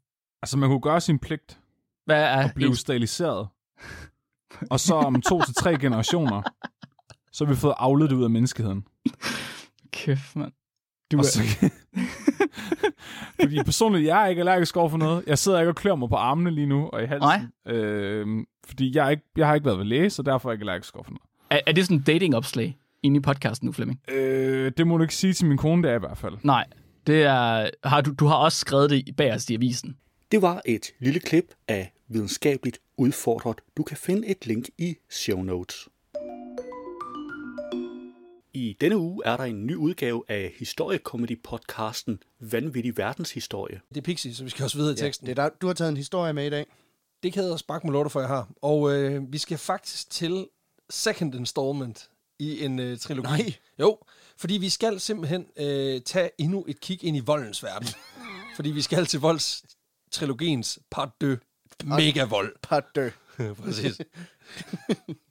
Altså, 0.42 0.58
man 0.58 0.68
kunne 0.68 0.80
gøre 0.80 1.00
sin 1.00 1.18
pligt 1.18 1.58
Hvad 2.04 2.22
er 2.22 2.44
og 2.44 2.50
blive 2.54 2.70
ens- 2.70 2.74
steriliseret. 2.80 3.48
og 4.72 4.80
så 4.80 4.94
om 4.94 5.22
to 5.22 5.42
til 5.42 5.54
tre 5.54 5.78
generationer, 5.78 6.42
så 7.32 7.44
har 7.44 7.52
vi 7.52 7.58
fået 7.58 7.74
afledt 7.76 8.10
det 8.10 8.16
ud 8.16 8.24
af 8.24 8.30
menneskeheden. 8.30 8.86
Kæft, 9.92 10.36
mand. 10.36 10.52
Du 11.12 11.18
er... 11.18 11.22
så... 11.22 11.40
Fordi 13.40 13.62
personligt, 13.64 14.06
jeg 14.06 14.22
er 14.22 14.26
ikke 14.26 14.40
allergisk 14.40 14.76
over 14.76 14.88
for 14.88 14.98
noget. 14.98 15.24
Jeg 15.26 15.38
sidder 15.38 15.60
ikke 15.60 15.70
og 15.70 15.76
klør 15.76 15.94
mig 15.94 16.08
på 16.08 16.14
armene 16.16 16.50
lige 16.50 16.66
nu 16.66 16.88
og 16.92 17.02
i 17.02 17.06
halsen. 17.06 17.52
Øh, 17.66 18.26
fordi 18.66 18.96
jeg, 18.96 19.10
ikke, 19.10 19.22
jeg 19.36 19.46
har 19.46 19.54
ikke 19.54 19.66
været 19.66 19.78
ved 19.78 19.84
læge, 19.84 20.10
så 20.10 20.22
derfor 20.22 20.48
er 20.48 20.52
jeg 20.52 20.54
ikke 20.56 20.62
allergisk 20.62 20.96
over 20.96 21.04
for 21.04 21.10
noget. 21.10 21.22
er, 21.50 21.60
er 21.66 21.72
det 21.72 21.84
sådan 21.84 21.96
en 21.96 22.02
dating-opslag 22.02 22.76
inde 23.02 23.16
i 23.16 23.20
podcasten 23.20 23.66
nu, 23.66 23.72
Flemming? 23.72 24.00
Øh, 24.08 24.72
det 24.76 24.86
må 24.86 24.96
du 24.96 25.02
ikke 25.02 25.14
sige 25.14 25.32
til 25.32 25.46
min 25.46 25.56
kone, 25.56 25.82
det 25.82 25.90
er 25.90 25.96
i 25.96 25.98
hvert 25.98 26.18
fald. 26.18 26.34
Nej. 26.42 26.64
Det 27.06 27.22
er, 27.22 27.70
har 27.84 28.00
du, 28.00 28.12
du 28.12 28.26
har 28.26 28.34
også 28.34 28.58
skrevet 28.58 28.90
det 28.90 29.16
bagerst 29.16 29.50
i 29.50 29.54
avisen. 29.54 29.96
Det 30.32 30.42
var 30.42 30.62
et 30.64 30.86
lille 30.98 31.20
klip 31.20 31.44
af 31.68 31.92
Videnskabeligt 32.08 32.78
Udfordret. 32.96 33.60
Du 33.76 33.82
kan 33.82 33.96
finde 33.96 34.28
et 34.28 34.46
link 34.46 34.68
i 34.78 34.94
show 35.10 35.42
notes. 35.42 35.88
I 38.52 38.76
denne 38.80 38.98
uge 38.98 39.22
er 39.24 39.36
der 39.36 39.44
en 39.44 39.66
ny 39.66 39.74
udgave 39.74 40.24
af 40.28 40.52
historiekomedy-podcasten 40.58 42.18
Vanvittig 42.40 42.96
Verdenshistorie. 42.96 43.80
Det 43.88 43.96
er 43.96 44.00
Pixie, 44.02 44.34
så 44.34 44.44
vi 44.44 44.50
skal 44.50 44.64
også 44.64 44.78
videre 44.78 44.92
i 44.92 44.96
teksten. 44.96 45.26
Det 45.26 45.38
er 45.38 45.42
der, 45.42 45.50
du 45.60 45.66
har 45.66 45.74
taget 45.74 45.90
en 45.90 45.96
historie 45.96 46.32
med 46.32 46.46
i 46.46 46.50
dag. 46.50 46.66
Det 47.22 47.32
kan 47.32 47.44
jeg 47.44 47.58
sparke 47.58 47.86
med 47.86 47.92
lorte 47.92 48.10
for, 48.10 48.20
jeg 48.20 48.28
har. 48.28 48.48
Og 48.62 48.92
øh, 48.92 49.32
vi 49.32 49.38
skal 49.38 49.58
faktisk 49.58 50.10
til 50.10 50.46
second 50.90 51.34
installment 51.34 52.10
i 52.38 52.64
en 52.64 52.78
øh, 52.78 52.98
trilogi. 52.98 53.28
Nej. 53.28 53.54
Jo, 53.80 53.98
fordi 54.36 54.54
vi 54.54 54.68
skal 54.68 55.00
simpelthen 55.00 55.46
øh, 55.56 56.00
tage 56.00 56.30
endnu 56.38 56.64
et 56.68 56.80
kig 56.80 57.04
ind 57.04 57.16
i 57.16 57.20
voldens 57.20 57.62
verden. 57.62 57.88
fordi 58.56 58.70
vi 58.70 58.82
skal 58.82 59.06
til 59.06 59.20
voldstrilogiens 59.20 60.78
part 60.90 61.10
2. 61.20 61.26
Mega 61.84 62.24
vold. 62.24 62.56
Part 62.62 62.84
dø. 62.94 63.10
Præcis. 63.64 64.00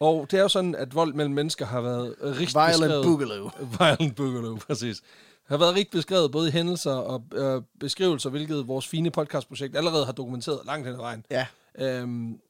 Og 0.00 0.26
det 0.30 0.38
er 0.38 0.42
jo 0.42 0.48
sådan, 0.48 0.74
at 0.74 0.94
vold 0.94 1.14
mellem 1.14 1.34
mennesker 1.34 1.66
har 1.66 1.80
været 1.80 2.14
rigt 2.22 2.54
Violent 2.54 2.78
beskrevet. 2.80 3.04
Boogaloo. 3.04 3.50
Violent 3.78 4.16
Boogaloo, 4.16 4.56
præcis. 4.66 5.02
Har 5.48 5.56
været 5.56 5.74
rigt 5.74 5.90
beskrevet 5.90 6.32
både 6.32 6.48
i 6.48 6.50
hændelser 6.52 6.92
og 6.92 7.22
øh, 7.34 7.62
beskrivelser, 7.80 8.30
hvilket 8.30 8.68
vores 8.68 8.86
fine 8.88 9.10
podcastprojekt 9.10 9.76
allerede 9.76 10.04
har 10.04 10.12
dokumenteret 10.12 10.60
langt 10.66 10.86
hen 10.86 10.94
ad 10.94 11.00
vejen. 11.00 11.26
Ja. 11.30 11.46
Øhm, 11.78 12.40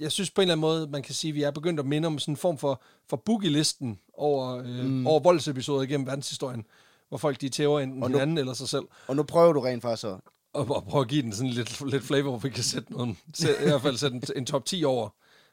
jeg 0.00 0.12
synes 0.12 0.30
på 0.30 0.40
en 0.40 0.42
eller 0.42 0.52
anden 0.54 0.60
måde, 0.60 0.86
man 0.90 1.02
kan 1.02 1.14
sige, 1.14 1.28
at 1.28 1.34
vi 1.34 1.42
er 1.42 1.50
begyndt 1.50 1.80
at 1.80 1.86
minde 1.86 2.06
om 2.06 2.18
sådan 2.18 2.32
en 2.32 2.36
form 2.36 2.58
for, 2.58 2.82
for 3.08 3.16
boogie-listen 3.16 3.98
over, 4.14 4.58
øh, 4.58 4.84
mm. 4.84 5.06
over 5.06 5.20
voldsepisoder 5.20 5.82
igennem 5.82 6.06
verdenshistorien, 6.06 6.64
hvor 7.08 7.18
folk 7.18 7.40
de 7.40 7.48
tæver 7.48 7.80
enten 7.80 8.02
Og 8.02 8.10
nu- 8.10 8.16
hinanden 8.16 8.38
eller 8.38 8.54
sig 8.54 8.68
selv, 8.68 8.84
Og 9.08 9.16
nu 9.16 9.22
prøver 9.22 9.52
du 9.52 9.60
rent 9.60 9.82
faktisk 9.82 10.04
at... 10.06 10.10
og, 10.52 10.70
og 10.70 10.84
prøve 10.84 11.02
at 11.02 11.08
give 11.08 11.22
den 11.22 11.32
sådan 11.32 11.50
lidt, 11.50 11.90
lidt 11.90 12.02
flavor, 12.04 12.30
hvor 12.30 12.38
vi 12.38 12.50
kan 12.50 12.64
sætte 12.64 12.92
nogle, 12.92 13.16
sæt, 13.34 13.54
i 13.60 13.64
hvert 13.64 13.82
fald 13.82 13.96
sætte 13.96 14.16
en, 14.16 14.22
en 14.36 14.46
top 14.46 14.64
10 14.64 14.84
over, 14.84 15.08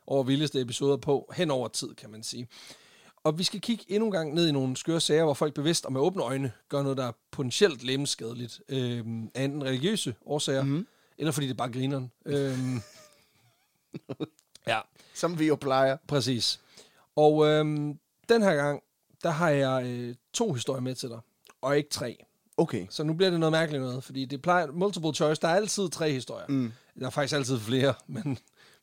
over 0.10 0.24
vildeste 0.24 0.62
episoder 0.62 0.98
på, 0.98 1.32
hen 1.36 1.52
over 1.52 1.68
tid, 1.68 1.96
kan 1.96 2.10
man 2.10 2.24
sige. 2.24 2.48
Og 3.24 3.38
vi 3.38 3.44
skal 3.44 3.62
kigge 3.62 3.86
endnu 3.88 4.06
en 4.06 4.12
gang 4.12 4.34
ned 4.34 4.48
i 4.48 4.52
nogle 4.52 4.78
skøre 4.78 5.00
sager, 5.00 5.24
hvor 5.24 5.34
folk 5.34 5.54
bevidst 5.54 5.86
og 5.86 5.94
med 5.94 6.02
åbne 6.02 6.24
øjne 6.24 6.52
gør 6.70 6.82
noget, 6.82 6.98
der 6.98 7.06
er 7.06 7.12
potentielt 7.32 7.84
lemskadeligt, 7.84 8.62
øh, 8.70 9.06
af 9.36 9.44
enten 9.44 9.64
religiøse 9.64 10.16
årsager, 10.26 10.64
mm. 10.64 10.88
eller 11.18 11.32
fordi 11.32 11.48
det 11.48 11.54
er 11.54 11.58
bare 11.58 11.72
grineren. 11.72 12.12
Øh, 12.26 12.58
ja, 14.68 14.80
Som 15.14 15.40
vi 15.40 15.48
jo 15.48 15.56
plejer. 15.56 15.98
præcis. 16.08 16.60
Og 17.16 17.46
øh, 17.46 17.66
den 18.30 18.42
her 18.42 18.56
gang, 18.56 18.84
der 19.24 19.30
har 19.30 19.50
jeg 19.50 19.86
øh, 19.86 20.16
to 20.34 20.54
historier 20.54 20.82
med 20.82 20.96
til 20.96 21.10
dig, 21.10 21.20
og 21.62 21.78
ikke 21.78 21.90
tre. 21.90 22.26
Okay. 22.58 22.88
Så 22.90 23.04
nu 23.04 23.14
bliver 23.14 23.30
det 23.30 23.40
noget 23.40 23.52
mærkeligt 23.52 23.84
noget, 23.84 24.04
fordi 24.04 24.26
det 24.26 24.42
plejer, 24.42 24.68
multiple 24.72 25.14
choice, 25.14 25.42
der 25.42 25.48
er 25.48 25.56
altid 25.56 25.90
tre 25.90 26.12
historier. 26.12 26.46
Mm. 26.50 26.72
Der 27.00 27.06
er 27.06 27.10
faktisk 27.10 27.36
altid 27.36 27.60
flere, 27.60 27.94
men, 28.08 28.38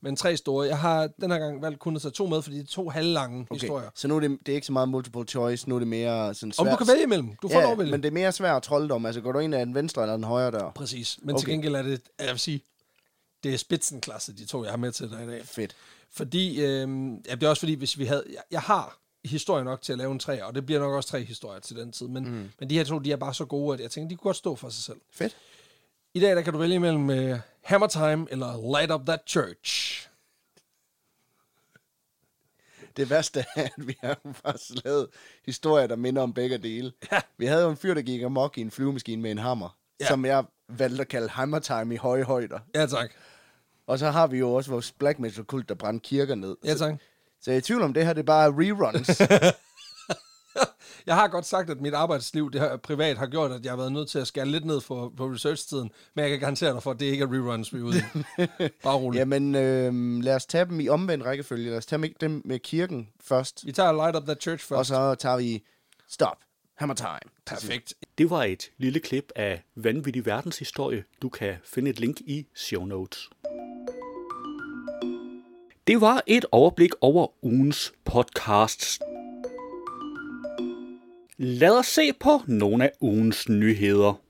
men 0.07 0.17
tre 0.17 0.37
store. 0.37 0.67
Jeg 0.67 0.79
har 0.79 1.07
den 1.21 1.31
her 1.31 1.39
gang 1.39 1.63
valgt 1.63 1.79
kun 1.79 1.97
at 1.97 2.03
tage 2.03 2.13
to 2.13 2.27
med, 2.27 2.43
fordi 2.43 2.57
det 2.57 2.63
er 2.63 2.67
to 2.67 2.89
halvlange 2.89 3.47
okay. 3.51 3.61
historier. 3.61 3.91
Så 3.95 4.09
nu 4.09 4.17
er 4.17 4.21
det, 4.21 4.31
det 4.47 4.49
er 4.49 4.55
ikke 4.55 4.67
så 4.67 4.73
meget 4.73 4.89
multiple 4.89 5.25
choice, 5.25 5.69
nu 5.69 5.75
er 5.75 5.79
det 5.79 5.89
mere 5.89 6.35
sådan 6.35 6.53
svært. 6.53 6.67
Om 6.67 6.71
du 6.71 6.77
kan 6.77 6.93
vælge 6.93 7.03
imellem. 7.03 7.37
Du 7.43 7.49
får 7.49 7.61
ja, 7.61 7.67
lov 7.67 7.77
men 7.77 8.03
det 8.03 8.05
er 8.05 8.11
mere 8.11 8.33
svært 8.33 8.63
trolddom. 8.63 9.07
Altså 9.07 9.21
går 9.21 9.33
du 9.33 9.39
ind 9.39 9.55
ad 9.55 9.67
den 9.67 9.75
venstre 9.75 10.03
eller 10.03 10.15
den 10.15 10.25
højre 10.25 10.51
dør? 10.51 10.71
Præcis. 10.71 11.19
Men 11.23 11.35
okay. 11.35 11.41
Til 11.41 11.49
gengæld 11.49 11.75
er 11.75 11.83
det, 11.83 12.01
jeg 12.19 12.31
vil 12.31 12.39
sige, 12.39 12.63
det 13.45 13.55
er 13.55 13.59
spidsenklasse, 13.59 14.33
de 14.33 14.45
to, 14.45 14.65
jeg 14.65 14.73
har 14.73 14.77
med 14.77 14.93
til 14.93 15.11
dig 15.11 15.25
i 15.25 15.27
dag. 15.27 15.43
Fedt. 15.45 15.77
Fordi, 16.11 16.61
øh, 16.61 16.89
ja, 17.29 17.35
det 17.35 17.43
er 17.43 17.49
også 17.49 17.61
fordi, 17.61 17.75
hvis 17.75 17.99
vi 17.99 18.05
havde, 18.05 18.25
jeg, 18.33 18.43
jeg 18.51 18.61
har 18.61 18.99
historie 19.25 19.65
nok 19.65 19.83
til 19.83 19.93
at 19.93 19.99
lave 19.99 20.13
en 20.13 20.19
tre, 20.19 20.45
og 20.45 20.55
det 20.55 20.67
bliver 20.67 20.81
nok 20.81 20.95
også 20.95 21.09
tre 21.09 21.25
historier 21.25 21.61
til 21.61 21.77
den 21.77 21.93
tid, 21.93 22.09
men, 22.09 22.25
mm. 22.25 22.51
men 22.61 22.71
de 22.71 22.75
her 22.75 22.85
to, 22.85 22.99
de 22.99 23.13
er 23.13 23.17
bare 23.17 23.35
så 23.35 23.45
gode, 23.45 23.75
at 23.75 23.81
jeg 23.81 23.91
tænker, 23.91 24.09
de 24.09 24.17
kunne 24.17 24.29
godt 24.29 24.37
stå 24.37 24.57
for 24.57 24.69
sig 24.69 24.85
selv. 24.85 25.01
Fedt. 25.11 25.37
I 26.15 26.21
dag, 26.21 26.37
der 26.37 26.43
kan 26.43 26.53
du 26.53 26.59
vælge 26.59 26.81
mellem 26.81 27.09
uh, 27.09 27.39
Hammer 27.67 27.87
Time 27.87 28.27
eller 28.31 28.73
Light 28.79 28.93
Up 28.93 29.07
That 29.07 29.21
Church. 29.27 30.03
Det 32.97 33.11
værste 33.11 33.45
er, 33.57 33.63
at 33.63 33.73
vi 33.77 33.97
har 34.03 34.19
faktisk 34.45 34.85
lavet 34.85 35.07
historier, 35.47 35.87
der 35.87 35.97
minder 35.97 36.23
om 36.23 36.33
begge 36.33 36.59
dele. 36.59 36.93
Ja. 37.13 37.21
Vi 37.39 37.47
havde 37.47 37.63
jo 37.63 37.71
en 37.71 37.77
fyr, 37.77 37.95
der 37.95 38.03
gik 38.03 38.23
amok 38.23 38.59
i 38.59 38.61
en 38.61 38.71
flyvemaskine 38.71 39.23
med 39.23 39.31
en 39.31 39.39
hammer, 39.39 39.79
Ja. 40.01 40.07
som 40.07 40.25
jeg 40.25 40.45
valgte 40.69 41.01
at 41.01 41.09
kalde 41.09 41.29
hammer 41.29 41.59
time 41.59 41.95
i 41.95 41.97
høje 41.97 42.23
højder. 42.25 42.59
Ja, 42.75 42.87
tak. 42.87 43.11
Og 43.87 43.99
så 43.99 44.11
har 44.11 44.27
vi 44.27 44.39
jo 44.39 44.53
også 44.55 44.71
vores 44.71 44.93
black 44.93 45.19
metal 45.19 45.45
kult, 45.45 45.69
der 45.69 45.75
brændte 45.75 46.09
kirker 46.09 46.35
ned. 46.35 46.57
Ja, 46.65 46.73
så, 46.77 46.79
tak. 46.79 46.95
så 47.41 47.51
jeg 47.51 47.57
er 47.57 47.59
i 47.59 47.63
tvivl 47.63 47.83
om, 47.83 47.95
det 47.95 48.07
her 48.07 48.13
det 48.13 48.21
er 48.21 48.25
bare 48.27 48.49
reruns. 48.51 49.09
Jeg 51.07 51.15
har 51.15 51.29
godt 51.29 51.47
sagt, 51.47 51.71
at 51.71 51.81
mit 51.81 51.95
arbejdsliv 51.95 52.51
det 52.53 52.61
her, 52.61 52.77
privat 52.77 53.19
har 53.19 53.27
gjort, 53.27 53.53
at 53.53 53.65
jeg 53.65 53.73
har 53.73 53.77
været 53.77 53.93
nødt 53.93 54.09
til 54.09 54.19
at 54.19 54.27
skære 54.27 54.47
lidt 54.47 54.65
ned 54.65 54.81
for, 54.81 55.13
på 55.17 55.27
research-tiden, 55.27 55.91
men 56.15 56.23
jeg 56.23 56.31
kan 56.31 56.41
garantere 56.41 56.73
dig 56.73 56.83
for, 56.83 56.91
at 56.91 57.01
det 57.01 57.07
ikke 57.07 57.23
er 57.23 57.29
reruns, 57.29 57.75
vi 57.75 57.79
er 57.79 57.83
ude 57.83 57.99
i. 57.99 58.01
Bare 58.85 58.97
roligt. 58.97 59.21
Jamen, 59.21 59.55
øh, 59.55 60.23
lad 60.23 60.35
os 60.35 60.47
tage 60.47 60.65
dem 60.65 60.81
i 60.81 60.89
omvendt 60.89 61.25
rækkefølge. 61.25 61.71
Lad 61.71 61.79
os 61.79 61.87
tage 61.87 62.15
dem 62.21 62.43
med 62.45 62.59
kirken 62.59 63.09
først. 63.21 63.67
Vi 63.67 63.73
tager 63.73 63.93
Light 63.93 64.17
Up 64.17 64.25
That 64.25 64.43
Church 64.43 64.67
først. 64.67 64.79
Og 64.79 64.87
så 64.87 65.15
tager 65.15 65.37
vi 65.37 65.65
stop. 66.09 66.37
Hammer 66.77 66.95
time. 66.95 67.33
Perfekt. 67.47 67.95
Det 68.19 68.31
var 68.31 68.45
et 68.45 68.71
lille 68.79 69.01
klip 69.01 69.33
af 69.37 69.63
Vanvittig 69.75 70.27
Verdenshistorie. 70.27 71.05
Du 71.23 71.29
kan 71.29 71.55
finde 71.65 71.91
et 71.91 72.01
link 72.01 72.21
i 72.21 72.47
show 72.55 72.85
notes. 72.85 73.31
Det 75.87 76.01
var 76.01 76.23
et 76.27 76.45
overblik 76.53 76.91
over 77.01 77.45
ugens 77.45 77.93
podcasts. 78.05 79.01
Lad 81.39 81.79
os 81.79 81.87
se 81.87 82.13
på 82.13 82.41
nogle 82.47 82.85
af 82.85 82.93
ugens 83.01 83.49
nyheder. 83.49 84.21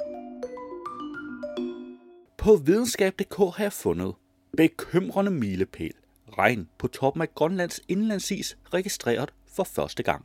På 2.38 2.56
videnskab.dk 2.56 3.36
har 3.36 3.64
jeg 3.64 3.72
fundet 3.72 4.14
bekymrende 4.56 5.30
milepæl. 5.30 5.92
Regn 6.38 6.68
på 6.78 6.88
toppen 6.88 7.22
af 7.22 7.34
Grønlands 7.34 7.80
indlandsis 7.88 8.58
registreret 8.74 9.34
for 9.46 9.64
første 9.64 10.02
gang. 10.02 10.24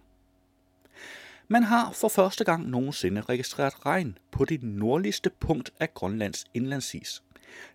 Man 1.48 1.64
har 1.64 1.92
for 1.92 2.08
første 2.08 2.44
gang 2.44 2.70
nogensinde 2.70 3.22
registreret 3.22 3.86
regn 3.86 4.18
på 4.32 4.46
det 4.46 4.64
nordligste 4.64 5.30
punkt 5.30 5.72
af 5.80 5.94
Grønlands 5.94 6.46
indlandsis. 6.54 7.24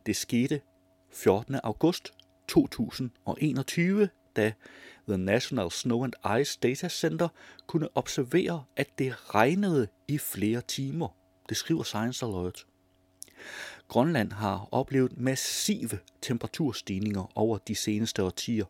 Det 0.07 0.17
skete 0.17 0.61
14. 1.13 1.57
august 1.65 2.13
2021, 2.49 4.09
da 4.37 4.53
The 5.09 5.19
National 5.19 5.71
Snow 5.71 6.05
and 6.05 6.41
Ice 6.41 6.59
Data 6.63 6.89
Center 6.89 7.29
kunne 7.67 7.89
observere, 7.95 8.65
at 8.77 8.99
det 8.99 9.35
regnede 9.35 9.89
i 10.09 10.19
flere 10.19 10.61
timer. 10.61 11.09
Det 11.49 11.57
skriver 11.57 11.83
Science 11.83 12.27
Alert. 12.27 12.67
Grønland 13.89 14.33
har 14.33 14.69
oplevet 14.71 15.21
massive 15.21 15.99
temperaturstigninger 16.23 17.33
over 17.35 17.59
de 17.59 17.75
seneste 17.75 18.23
årtier, 18.23 18.65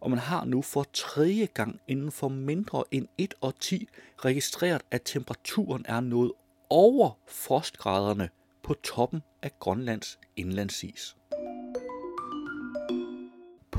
og 0.00 0.10
man 0.10 0.18
har 0.18 0.44
nu 0.44 0.62
for 0.62 0.86
tredje 0.92 1.46
gang 1.46 1.80
inden 1.88 2.12
for 2.12 2.28
mindre 2.28 2.84
end 2.90 3.08
1 3.18 3.34
årti 3.42 3.88
registreret, 4.18 4.82
at 4.90 5.02
temperaturen 5.04 5.84
er 5.88 6.00
nået 6.00 6.32
over 6.70 7.18
frostgraderne 7.28 8.28
på 8.62 8.74
toppen 8.74 9.22
af 9.42 9.58
Grønlands 9.58 10.18
indlandsis. 10.36 11.16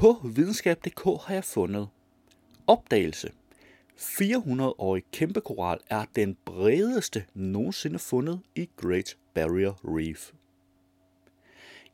På 0.05 0.21
videnskab.dk 0.23 1.03
har 1.03 1.33
jeg 1.33 1.43
fundet 1.43 1.89
opdagelse. 2.67 3.31
400-årig 3.97 5.03
kæmpekoral 5.11 5.79
er 5.89 6.05
den 6.15 6.37
bredeste 6.45 7.25
nogensinde 7.33 7.99
fundet 7.99 8.41
i 8.55 8.69
Great 8.77 9.17
Barrier 9.33 9.73
Reef. 9.83 10.31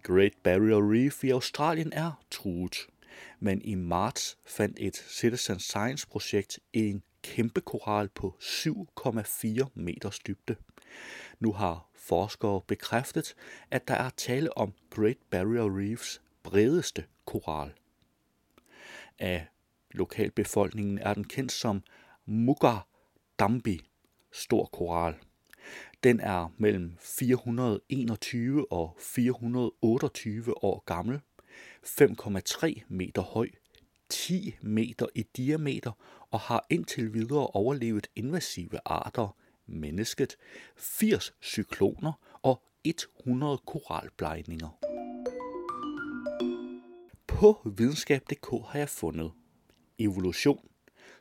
Great 0.03 0.33
Barrier 0.43 0.91
Reef 0.93 1.23
i 1.23 1.29
Australien 1.29 1.93
er 1.93 2.23
truet, 2.31 2.77
men 3.39 3.61
i 3.61 3.75
marts 3.75 4.37
fandt 4.45 4.77
et 4.79 4.95
Citizen 4.95 5.59
Science 5.59 6.07
projekt 6.07 6.59
en 6.73 7.03
kæmpe 7.23 7.61
koral 7.61 8.09
på 8.09 8.35
7,4 8.39 9.65
meters 9.75 10.19
dybde. 10.19 10.55
Nu 11.39 11.53
har 11.53 11.89
forskere 11.95 12.61
bekræftet, 12.67 13.35
at 13.71 13.87
der 13.87 13.95
er 13.95 14.09
tale 14.09 14.57
om 14.57 14.73
Great 14.89 15.17
Barrier 15.29 15.77
Reefs 15.79 16.21
bredeste 16.43 17.03
koral. 17.25 17.73
Af 19.21 19.47
lokalbefolkningen 19.91 20.97
er 20.97 21.13
den 21.13 21.23
kendt 21.23 21.51
som 21.51 21.83
Mugga 22.25 22.77
Dambi, 23.39 23.81
stor 24.31 24.65
koral. 24.65 25.15
Den 26.03 26.19
er 26.19 26.53
mellem 26.57 26.95
421 26.99 28.71
og 28.71 28.97
428 28.99 30.63
år 30.63 30.83
gammel, 30.85 31.21
5,3 31.85 32.81
meter 32.87 33.21
høj, 33.21 33.49
10 34.09 34.55
meter 34.61 35.05
i 35.15 35.23
diameter 35.37 35.91
og 36.31 36.39
har 36.39 36.65
indtil 36.69 37.13
videre 37.13 37.47
overlevet 37.47 38.07
invasive 38.15 38.79
arter, 38.85 39.35
mennesket, 39.65 40.37
80 40.77 41.33
cykloner 41.41 42.13
og 42.41 42.63
100 42.83 43.57
koralblejninger. 43.65 44.90
På 47.41 47.71
videnskab.dk 47.77 48.49
har 48.67 48.79
jeg 48.79 48.89
fundet 48.89 49.31
evolution. 49.99 50.69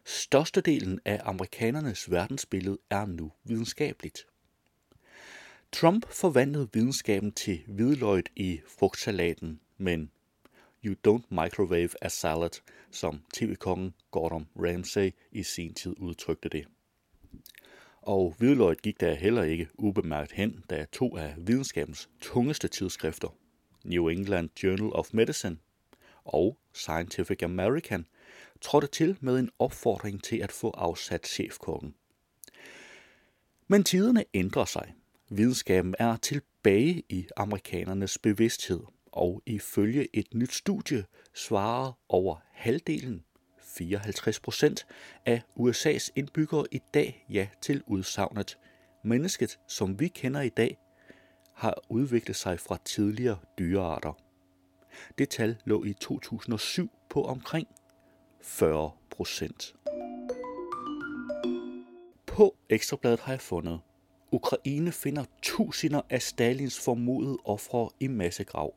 Størstedelen 0.04 1.00
af 1.04 1.20
amerikanernes 1.24 2.10
verdensbillede 2.10 2.78
er 2.90 3.06
nu 3.06 3.32
videnskabeligt. 3.44 4.26
Trump 5.72 6.12
forvandlede 6.12 6.68
videnskaben 6.72 7.32
til 7.32 7.62
hvidløjt 7.66 8.28
i 8.36 8.60
frugtsalaten, 8.78 9.60
men 9.78 10.10
you 10.84 10.94
don't 11.08 11.42
microwave 11.42 11.90
a 12.00 12.08
salad, 12.08 12.60
som 12.90 13.20
tv-kongen 13.34 13.94
Gordon 14.10 14.48
Ramsay 14.56 15.10
i 15.32 15.42
sin 15.42 15.74
tid 15.74 15.94
udtrykte 15.98 16.48
det. 16.48 16.66
Og 18.02 18.34
hvidløget 18.38 18.82
gik 18.82 19.00
der 19.00 19.14
heller 19.14 19.42
ikke 19.42 19.68
ubemærket 19.74 20.32
hen, 20.32 20.64
da 20.70 20.86
to 20.92 21.16
af 21.16 21.34
videnskabens 21.38 22.08
tungeste 22.20 22.68
tidsskrifter, 22.68 23.36
New 23.84 24.08
England 24.08 24.50
Journal 24.62 24.92
of 24.92 25.08
Medicine 25.12 25.56
og 26.24 26.58
Scientific 26.74 27.42
American, 27.42 28.06
trådte 28.60 28.86
til 28.86 29.16
med 29.20 29.38
en 29.38 29.50
opfordring 29.58 30.24
til 30.24 30.36
at 30.36 30.52
få 30.52 30.70
afsat 30.70 31.26
chefkokken. 31.26 31.94
Men 33.68 33.84
tiderne 33.84 34.24
ændrer 34.34 34.64
sig. 34.64 34.94
Videnskaben 35.28 35.94
er 35.98 36.16
tilbage 36.16 37.02
i 37.08 37.26
amerikanernes 37.36 38.18
bevidsthed, 38.18 38.80
og 39.12 39.42
ifølge 39.46 40.08
et 40.16 40.34
nyt 40.34 40.52
studie 40.52 41.04
svarer 41.34 41.92
over 42.08 42.36
halvdelen, 42.52 43.24
54 43.62 44.40
procent, 44.40 44.86
af 45.26 45.42
USA's 45.58 46.08
indbyggere 46.16 46.66
i 46.72 46.80
dag 46.94 47.26
ja 47.30 47.48
til 47.62 47.82
udsagnet. 47.86 48.58
Mennesket, 49.04 49.58
som 49.68 50.00
vi 50.00 50.08
kender 50.08 50.40
i 50.40 50.48
dag, 50.48 50.78
har 51.54 51.82
udviklet 51.88 52.36
sig 52.36 52.60
fra 52.60 52.78
tidligere 52.84 53.38
dyrearter. 53.58 54.29
Det 55.18 55.28
tal 55.28 55.56
lå 55.64 55.84
i 55.84 55.92
2007 55.92 56.90
på 57.10 57.24
omkring 57.24 57.68
40 58.42 58.90
procent. 59.10 59.74
På 62.26 62.56
Ekstrabladet 62.68 63.20
har 63.20 63.32
jeg 63.32 63.40
fundet, 63.40 63.80
Ukraine 64.32 64.92
finder 64.92 65.24
tusinder 65.42 66.00
af 66.10 66.22
Stalins 66.22 66.80
formodede 66.84 67.38
ofre 67.44 67.90
i 68.00 68.06
massegrav. 68.06 68.74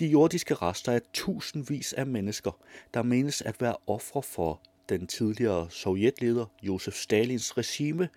De 0.00 0.06
jordiske 0.06 0.54
rester 0.54 0.92
af 0.92 1.00
tusindvis 1.12 1.92
af 1.92 2.06
mennesker, 2.06 2.58
der 2.94 3.02
menes 3.02 3.42
at 3.42 3.60
være 3.60 3.76
ofre 3.86 4.22
for 4.22 4.60
den 4.88 5.06
tidligere 5.06 5.70
sovjetleder 5.70 6.46
Josef 6.62 6.94
Stalins 6.94 7.58
regime, 7.58 8.08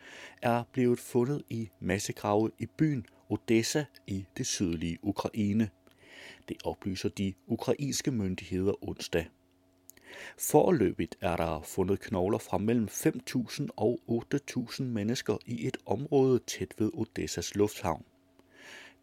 er 0.41 0.63
blevet 0.71 0.99
fundet 0.99 1.43
i 1.49 1.69
massegrave 1.79 2.51
i 2.59 2.65
byen 2.65 3.05
Odessa 3.29 3.85
i 4.07 4.25
det 4.37 4.47
sydlige 4.47 4.97
Ukraine. 5.01 5.69
Det 6.49 6.57
oplyser 6.63 7.09
de 7.09 7.33
ukrainske 7.47 8.11
myndigheder 8.11 8.83
onsdag. 8.83 9.27
Forløbigt 10.37 11.15
er 11.21 11.35
der 11.35 11.61
fundet 11.61 11.99
knogler 11.99 12.37
fra 12.37 12.57
mellem 12.57 12.87
5.000 12.87 13.67
og 13.75 13.99
8.000 14.55 14.83
mennesker 14.83 15.37
i 15.45 15.67
et 15.67 15.77
område 15.85 16.39
tæt 16.39 16.73
ved 16.77 16.91
Odessas 16.93 17.55
lufthavn. 17.55 18.05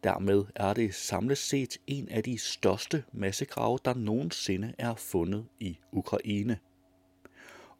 Dermed 0.03 0.45
er 0.55 0.73
det 0.73 0.95
samlet 0.95 1.37
set 1.37 1.77
en 1.87 2.09
af 2.09 2.23
de 2.23 2.37
største 2.37 3.03
massegrave, 3.11 3.79
der 3.85 3.93
nogensinde 3.93 4.73
er 4.77 4.95
fundet 4.95 5.45
i 5.59 5.77
Ukraine. 5.91 6.59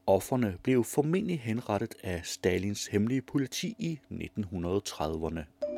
Offerne 0.07 0.57
blev 0.63 0.83
formentlig 0.83 1.39
henrettet 1.39 1.95
af 2.03 2.21
Stalins 2.25 2.87
hemmelige 2.87 3.21
politi 3.21 3.75
i 3.79 3.99
1930'erne. 4.11 5.70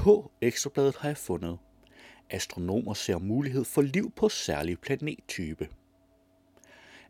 På 0.00 0.30
Ekstrabladet 0.40 0.96
har 0.96 1.08
jeg 1.08 1.16
fundet, 1.16 1.58
astronomer 2.30 2.94
ser 2.94 3.18
mulighed 3.18 3.64
for 3.64 3.82
liv 3.82 4.12
på 4.16 4.28
særlig 4.28 4.78
planettype. 4.78 5.68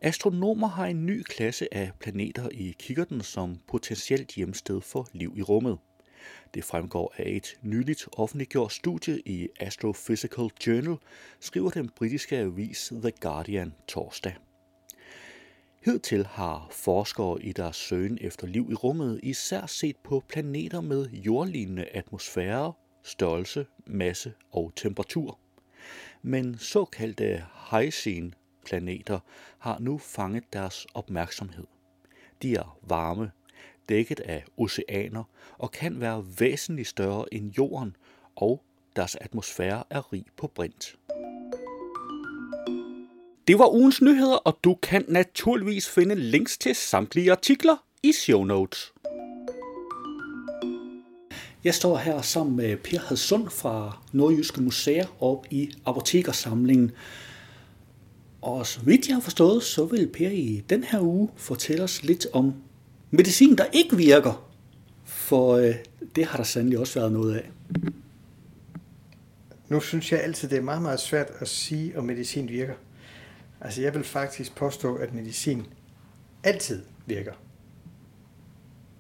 Astronomer 0.01 0.69
har 0.69 0.87
en 0.87 1.07
ny 1.07 1.23
klasse 1.23 1.75
af 1.75 1.91
planeter 2.01 2.49
i 2.53 2.75
kikkerten 2.79 3.21
som 3.21 3.57
potentielt 3.69 4.35
hjemsted 4.35 4.81
for 4.81 5.09
liv 5.13 5.35
i 5.37 5.43
rummet. 5.43 5.79
Det 6.55 6.65
fremgår 6.65 7.15
af 7.17 7.31
et 7.31 7.59
nyligt 7.63 8.09
offentliggjort 8.13 8.73
studie 8.73 9.21
i 9.27 9.49
Astrophysical 9.61 10.51
Journal, 10.67 10.97
skriver 11.41 11.71
den 11.71 11.89
britiske 11.89 12.39
avis 12.39 12.93
The 13.03 13.13
Guardian 13.21 13.75
torsdag. 13.89 14.35
Hidtil 15.85 16.27
har 16.27 16.69
forskere 16.71 17.43
i 17.43 17.53
deres 17.53 17.77
søgen 17.77 18.19
efter 18.21 18.47
liv 18.47 18.69
i 18.71 18.75
rummet 18.75 19.21
især 19.23 19.67
set 19.67 19.97
på 19.97 20.23
planeter 20.29 20.81
med 20.81 21.09
jordlignende 21.11 21.85
atmosfære, 21.85 22.73
størrelse, 23.03 23.67
masse 23.87 24.33
og 24.53 24.73
temperatur. 24.77 25.39
Men 26.23 26.59
såkaldte 26.59 27.45
Hycene 27.71 28.33
planeter 28.65 29.21
har 29.59 29.79
nu 29.79 29.99
fanget 29.99 30.45
deres 30.53 30.87
opmærksomhed. 30.95 31.67
De 32.43 32.55
er 32.55 32.79
varme, 32.83 33.31
dækket 33.89 34.21
af 34.21 34.45
oceaner 34.57 35.25
og 35.59 35.71
kan 35.71 36.01
være 36.01 36.27
væsentligt 36.39 36.89
større 36.89 37.35
end 37.35 37.53
jorden, 37.59 37.97
og 38.37 38.63
deres 38.97 39.15
atmosfære 39.15 39.85
er 39.91 40.13
rig 40.13 40.25
på 40.37 40.47
brint. 40.47 40.97
Det 43.49 43.59
var 43.59 43.75
ugens 43.75 44.03
nyheder, 44.03 44.37
og 44.37 44.59
du 44.65 44.75
kan 44.83 45.05
naturligvis 45.09 45.89
finde 45.89 46.15
links 46.15 46.59
til 46.59 46.75
samtlige 46.75 47.33
artikler 47.33 47.77
i 48.03 48.13
show 48.13 48.45
notes. 48.45 48.93
Jeg 51.65 51.75
står 51.75 51.97
her 51.97 52.23
sammen 52.23 52.57
med 52.57 52.77
Per 52.77 52.99
Hadsund 52.99 53.51
fra 53.51 53.99
Nordjyske 54.13 54.63
Museer 54.63 55.07
op 55.21 55.47
i 55.51 55.71
Apotekersamlingen. 55.87 56.91
Og 58.43 58.67
så 58.67 58.81
vidt 58.81 59.09
jeg 59.09 59.17
har 59.17 59.21
forstået, 59.21 59.63
så 59.63 59.85
vil 59.85 60.09
Per 60.09 60.31
i 60.31 60.65
den 60.71 60.85
her 60.85 61.01
uge 61.01 61.29
fortælle 61.37 61.85
os 61.85 62.03
lidt 62.03 62.27
om 62.33 62.55
medicin, 63.11 63.57
der 63.57 63.65
ikke 63.73 63.97
virker. 63.97 64.51
For 65.05 65.57
øh, 65.57 65.75
det 66.17 66.25
har 66.25 66.37
der 66.37 66.45
sandelig 66.45 66.79
også 66.79 66.99
været 66.99 67.13
noget 67.13 67.37
af. 67.37 67.51
Nu 69.69 69.81
synes 69.81 70.13
jeg 70.13 70.21
altid, 70.21 70.49
det 70.49 70.59
er 70.59 70.63
meget, 70.63 70.83
meget 70.83 71.01
svært 71.01 71.31
at 71.39 71.49
sige, 71.49 71.99
om 71.99 72.05
medicin 72.05 72.49
virker. 72.49 72.75
Altså 73.61 73.83
jeg 73.83 73.95
vil 73.95 74.05
faktisk 74.05 74.55
påstå, 74.55 74.95
at 74.95 75.15
medicin 75.15 75.67
altid 76.45 76.85
virker. 77.07 77.33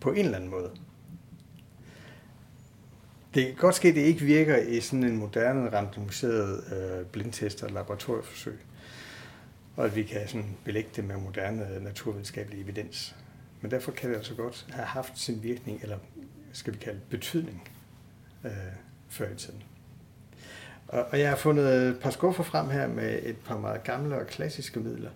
På 0.00 0.10
en 0.10 0.24
eller 0.24 0.36
anden 0.36 0.50
måde. 0.50 0.70
Det 3.34 3.46
kan 3.46 3.54
godt 3.54 3.74
ske, 3.74 3.88
at 3.88 3.94
det 3.94 4.00
ikke 4.00 4.24
virker 4.24 4.56
i 4.56 4.80
sådan 4.80 5.04
en 5.04 5.16
moderne 5.16 5.72
randomiseret 5.72 6.72
øh, 6.72 7.06
blindtest 7.06 7.62
og 7.62 7.70
laboratorieforsøg. 7.70 8.58
Og 9.76 9.84
at 9.84 9.96
vi 9.96 10.02
kan 10.02 10.28
sådan 10.28 10.56
belægge 10.64 10.90
det 10.96 11.04
med 11.04 11.16
moderne 11.16 11.74
øh, 11.74 11.82
naturvidenskabelig 11.82 12.60
evidens. 12.60 13.16
Men 13.60 13.70
derfor 13.70 13.92
kan 13.92 14.10
det 14.10 14.16
altså 14.16 14.34
godt 14.34 14.66
have 14.70 14.86
haft 14.86 15.18
sin 15.18 15.42
virkning, 15.42 15.82
eller 15.82 15.98
skal 16.52 16.72
vi 16.72 16.78
kalde 16.78 17.00
betydning, 17.10 17.68
øh, 18.44 18.52
før 19.08 19.32
i 19.32 19.36
tiden. 19.36 19.62
Og, 20.90 21.06
og 21.10 21.20
jeg 21.20 21.28
har 21.28 21.36
fundet 21.36 21.88
et 21.88 21.98
par 21.98 22.10
skuffer 22.10 22.42
frem 22.42 22.68
her 22.68 22.88
med 22.88 23.18
et 23.22 23.36
par 23.36 23.58
meget 23.58 23.84
gamle 23.84 24.16
og 24.16 24.26
klassiske 24.26 24.80
midler, 24.80 25.10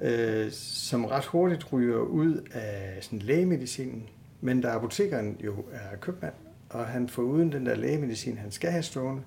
øh, 0.00 0.52
som 0.52 1.04
ret 1.04 1.24
hurtigt 1.24 1.72
ryger 1.72 1.98
ud 1.98 2.48
af 2.52 2.98
sådan 3.00 3.18
lægemedicinen. 3.18 4.06
Men 4.40 4.60
da 4.60 4.68
apotekeren 4.68 5.36
jo 5.44 5.64
er 5.72 5.96
købmand, 5.96 6.34
og 6.70 6.86
han 6.86 7.08
får 7.08 7.22
uden 7.22 7.52
den 7.52 7.66
der 7.66 7.74
lægemedicin, 7.74 8.38
han 8.38 8.50
skal 8.50 8.70
have 8.70 8.82
stående, 8.82 9.22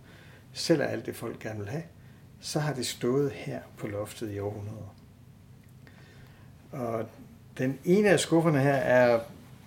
sælger 0.54 0.86
alt 0.86 1.06
det, 1.06 1.15
folk 1.15 1.39
gerne 1.39 1.60
vil 1.60 1.69
have, 1.69 1.84
så 2.39 2.60
har 2.60 2.73
det 2.73 2.86
stået 2.86 3.32
her 3.32 3.60
på 3.78 3.88
loftet 3.88 4.32
i 4.32 4.39
århundreder. 4.39 4.95
Og 6.71 7.06
den 7.58 7.80
ene 7.86 8.10
af 8.10 8.19
skufferne 8.19 8.60
her 8.60 8.73
er, 8.73 9.19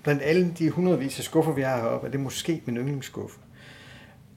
blandt 0.03 0.23
alle 0.23 0.55
de 0.59 0.71
hundredvis 0.71 1.19
af 1.19 1.25
skuffer, 1.25 1.53
vi 1.53 1.63
har 1.63 1.77
heroppe, 1.77 2.07
er 2.07 2.11
det 2.11 2.21
måske 2.21 2.63
min 2.67 2.77
yndlingsskuffe. 2.77 3.41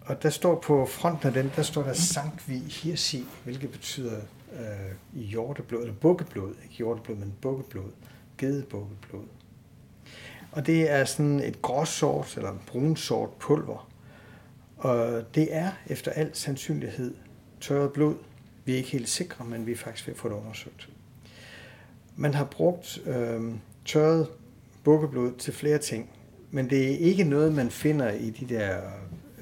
Og 0.06 0.24
der 0.24 0.30
står 0.30 0.60
på 0.60 0.86
fronten 0.86 1.28
af 1.28 1.34
den, 1.34 1.52
der 1.56 1.62
står 1.62 1.84
der 1.84 1.94
Sankvi 1.94 2.58
Hirsi, 2.58 3.26
hvilket 3.44 3.72
betyder 3.72 4.18
øh, 4.54 5.22
hjorteblod, 5.22 5.82
eller 5.82 5.94
bukkeblod, 5.94 6.56
ikke 6.64 6.76
hjorteblod, 6.76 7.18
men 7.18 7.34
bukkeblod, 7.42 7.92
gedebukkeblod. 8.38 9.26
Og 10.52 10.66
det 10.66 10.92
er 10.92 11.06
sådan 11.06 11.40
et 11.40 11.62
gråsort 11.62 12.38
eller 12.38 12.54
brunsort 12.68 13.30
pulver. 13.30 13.90
Og 14.78 15.24
det 15.36 15.56
er 15.56 15.72
efter 15.88 16.12
al 16.12 16.30
sandsynlighed 16.34 17.14
tørret 17.62 17.94
blod. 17.94 18.16
Vi 18.66 18.74
er 18.74 18.78
ikke 18.78 18.90
helt 18.90 19.10
sikre, 19.10 19.46
men 19.46 19.66
vi 19.66 19.72
er 19.72 19.76
faktisk 19.76 20.08
ved 20.08 20.14
at 20.14 20.20
få 20.20 20.30
det 20.30 20.36
undersøgt. 20.36 20.90
Man 22.16 22.34
har 22.34 22.44
brugt 22.46 23.02
øh, 23.06 23.42
tørret 23.86 24.28
bukkeblod 24.84 25.34
til 25.38 25.54
flere 25.54 25.78
ting, 25.78 26.10
men 26.52 26.70
det 26.70 26.92
er 26.92 26.98
ikke 26.98 27.24
noget, 27.24 27.54
man 27.54 27.70
finder 27.70 28.12
i 28.12 28.30
de 28.30 28.46
der 28.56 28.82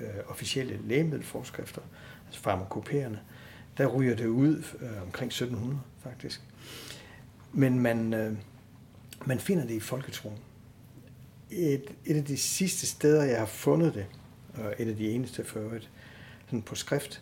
øh, 0.02 0.24
officielle 0.28 0.80
lægemiddelforskrifter, 0.88 1.82
altså 2.28 2.42
farmakoperende. 2.42 3.20
Der 3.78 3.88
ryger 3.88 4.16
det 4.16 4.26
ud 4.26 4.64
øh, 4.82 5.02
omkring 5.02 5.28
1700 5.28 5.82
faktisk. 6.04 6.42
Men 7.54 7.80
man, 7.80 8.14
øh, 8.14 8.34
man 9.26 9.40
finder 9.40 9.66
det 9.66 9.74
i 9.74 9.80
folketroen. 9.80 10.38
Et, 11.52 11.84
et 12.06 12.16
af 12.16 12.26
de 12.26 12.38
sidste 12.38 12.88
steder, 12.88 13.24
jeg 13.24 13.40
har 13.40 13.46
fundet 13.46 13.94
det, 13.94 14.06
og 14.54 14.74
et 14.80 14.88
af 14.88 14.96
de 14.96 15.12
eneste 15.12 15.44
for 15.44 15.60
øvrigt, 15.60 15.90
sådan 16.46 16.62
på 16.62 16.76
skrift, 16.76 17.22